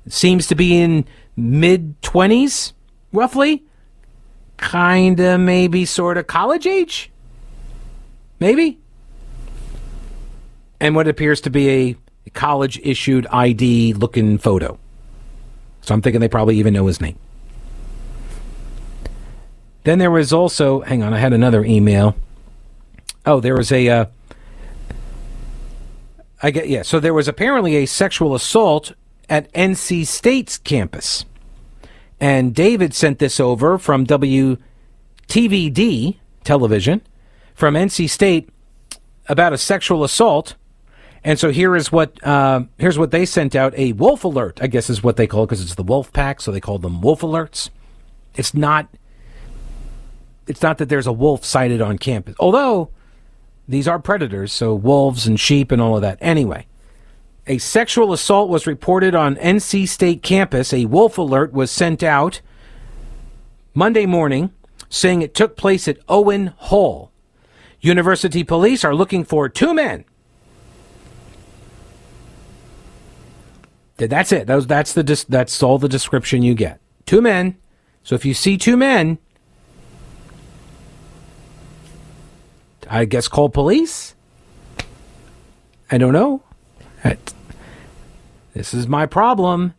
Seems 0.08 0.48
to 0.48 0.56
be 0.56 0.78
in 0.80 1.06
mid 1.36 2.02
twenties, 2.02 2.74
roughly. 3.12 3.64
Kinda, 4.58 5.38
maybe, 5.38 5.86
sort 5.86 6.18
of 6.18 6.26
college 6.26 6.66
age. 6.66 7.12
Maybe 8.40 8.80
and 10.80 10.96
what 10.96 11.08
appears 11.08 11.42
to 11.42 11.50
be 11.50 11.70
a 11.70 11.96
college 12.32 12.80
issued 12.84 13.28
ID 13.32 13.94
looking 13.94 14.38
photo. 14.38 14.78
So 15.82 15.94
I'm 15.94 16.02
thinking 16.02 16.22
they 16.22 16.28
probably 16.28 16.58
even 16.58 16.74
know 16.74 16.88
his 16.88 17.00
name. 17.02 17.18
Then 19.84 20.00
there 20.00 20.12
was 20.12 20.34
also, 20.34 20.82
hang 20.82 21.02
on, 21.02 21.14
I 21.14 21.20
had 21.20 21.32
another 21.34 21.64
email. 21.64 22.16
Oh, 23.26 23.40
there 23.40 23.56
was 23.56 23.72
a, 23.72 23.88
uh, 23.88 24.06
I 26.44 26.52
get, 26.52 26.68
yeah, 26.68 26.82
so 26.82 27.00
there 27.00 27.14
was 27.14 27.30
apparently 27.30 27.78
a 27.78 27.86
sexual 27.86 28.36
assault 28.36 28.92
at 29.30 29.52
NC 29.54 30.06
State's 30.06 30.58
campus. 30.58 31.24
And 32.20 32.54
David 32.54 32.94
sent 32.94 33.20
this 33.20 33.40
over 33.40 33.78
from 33.78 34.06
WTVD 34.06 34.58
television 36.44 37.02
from 37.58 37.74
NC 37.74 38.10
State 38.10 38.50
about 39.28 39.52
a 39.52 39.58
sexual 39.58 40.06
assault 40.06 40.56
and 41.28 41.38
so 41.38 41.52
here 41.52 41.76
is 41.76 41.92
what 41.92 42.26
uh, 42.26 42.62
here's 42.78 42.98
what 42.98 43.12
they 43.12 43.26
sent 43.26 43.54
out 43.54 43.78
a 43.78 43.92
wolf 43.92 44.24
alert. 44.24 44.60
I 44.62 44.68
guess 44.68 44.90
is 44.90 45.04
what 45.04 45.18
they 45.18 45.28
call 45.28 45.44
it 45.44 45.48
because 45.48 45.62
it's 45.62 45.76
the 45.76 45.84
wolf 45.84 46.14
pack, 46.14 46.40
so 46.40 46.54
they 46.54 46.62
call 46.62 46.80
them 46.80 47.02
wolf 47.02 47.20
alerts. 47.20 47.70
It's 48.36 48.54
not. 48.54 48.88
It's 50.48 50.62
not 50.62 50.78
that 50.78 50.88
there's 50.88 51.06
a 51.06 51.12
wolf 51.12 51.44
sighted 51.44 51.82
on 51.82 51.98
campus, 51.98 52.36
although 52.40 52.92
these 53.68 53.90
are 53.90 54.00
predators, 54.00 54.54
so 54.54 54.74
wolves 54.74 55.28
and 55.28 55.38
sheep 55.38 55.70
and 55.74 55.82
all 55.82 55.98
of 55.98 56.02
that. 56.02 56.18
Anyway, 56.22 56.66
a 57.46 57.58
sexual 57.58 58.14
assault 58.14 58.50
was 58.50 58.66
reported 58.66 59.14
on 59.14 59.36
NC 59.36 59.86
State 59.90 60.24
campus. 60.24 60.74
A 60.74 60.86
wolf 60.86 61.18
alert 61.18 61.52
was 61.52 61.70
sent 61.70 62.04
out 62.04 62.40
Monday 63.74 64.06
morning, 64.06 64.54
saying 64.88 65.22
it 65.22 65.34
took 65.34 65.58
place 65.58 65.90
at 65.90 65.98
Owen 66.08 66.54
Hall. 66.56 67.12
University 67.82 68.44
police 68.44 68.84
are 68.84 68.96
looking 68.96 69.24
for 69.24 69.48
two 69.48 69.74
men 69.74 70.06
That's 73.98 74.32
it. 74.32 74.46
That's 74.46 74.68
that's 74.68 74.94
the 74.94 75.26
that's 75.28 75.64
all 75.64 75.80
the 75.80 75.90
description 75.90 76.44
you 76.44 76.54
get. 76.54 76.80
Two 77.06 77.20
men. 77.20 77.58
So 78.04 78.14
if 78.14 78.26
you 78.26 78.36
see 78.36 78.58
two 78.58 78.78
men, 78.78 79.18
I 82.88 83.06
guess 83.06 83.28
call 83.28 83.50
police. 83.50 84.14
I 85.92 85.98
don't 85.98 86.14
know. 86.14 86.44
This 88.54 88.74
is 88.74 88.88
my 88.88 89.06
problem. 89.06 89.74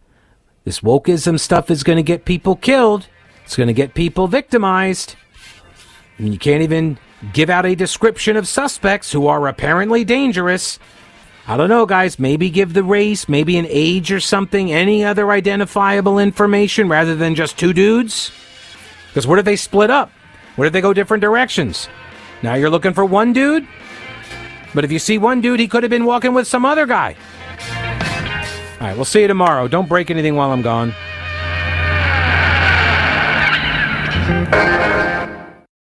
This 0.65 0.81
wokeism 0.81 1.39
stuff 1.39 1.71
is 1.71 1.83
going 1.83 1.97
to 1.97 2.03
get 2.03 2.25
people 2.25 2.57
killed. 2.57 3.07
It's 3.45 3.57
going 3.57 3.67
to 3.69 3.73
get 3.73 3.95
people 3.95 4.27
victimized. 4.27 5.17
You 6.19 6.39
can't 6.39 6.63
even 6.63 6.99
give 7.33 7.51
out 7.51 7.67
a 7.67 7.75
description 7.75 8.37
of 8.37 8.47
suspects 8.47 9.13
who 9.13 9.27
are 9.27 9.49
apparently 9.49 10.05
dangerous 10.05 10.79
I 11.51 11.57
don't 11.57 11.71
know, 11.71 11.87
guys. 11.87 12.19
Maybe 12.19 12.51
give 12.51 12.75
the 12.75 12.83
race, 12.83 13.27
maybe 13.27 13.57
an 13.57 13.67
age 13.71 14.13
or 14.13 14.21
something, 14.21 14.71
any 14.71 15.03
other 15.03 15.31
identifiable 15.31 16.19
information 16.19 16.91
rather 16.91 17.17
than 17.17 17.35
just 17.35 17.59
two 17.59 17.73
dudes. 17.73 18.31
Because 19.09 19.27
what 19.27 19.39
if 19.39 19.47
they 19.47 19.57
split 19.57 19.91
up? 19.91 20.13
What 20.57 20.67
if 20.67 20.75
they 20.75 20.83
go 20.83 20.93
different 20.93 21.23
directions? 21.23 21.89
Now 22.43 22.55
you're 22.55 22.69
looking 22.69 22.93
for 22.93 23.07
one 23.07 23.33
dude? 23.33 23.67
But 24.75 24.85
if 24.85 24.93
you 24.93 24.99
see 24.99 25.17
one 25.17 25.41
dude, 25.41 25.59
he 25.59 25.69
could 25.69 25.83
have 25.83 25.89
been 25.89 26.05
walking 26.05 26.35
with 26.35 26.47
some 26.47 26.67
other 26.67 26.85
guy. 26.85 27.17
All 28.79 28.87
right, 28.87 28.95
we'll 28.95 29.07
see 29.07 29.23
you 29.23 29.29
tomorrow. 29.29 29.69
Don't 29.69 29.89
break 29.89 30.11
anything 30.11 30.37
while 30.37 30.53
I'm 30.53 30.61
gone. 30.61 30.93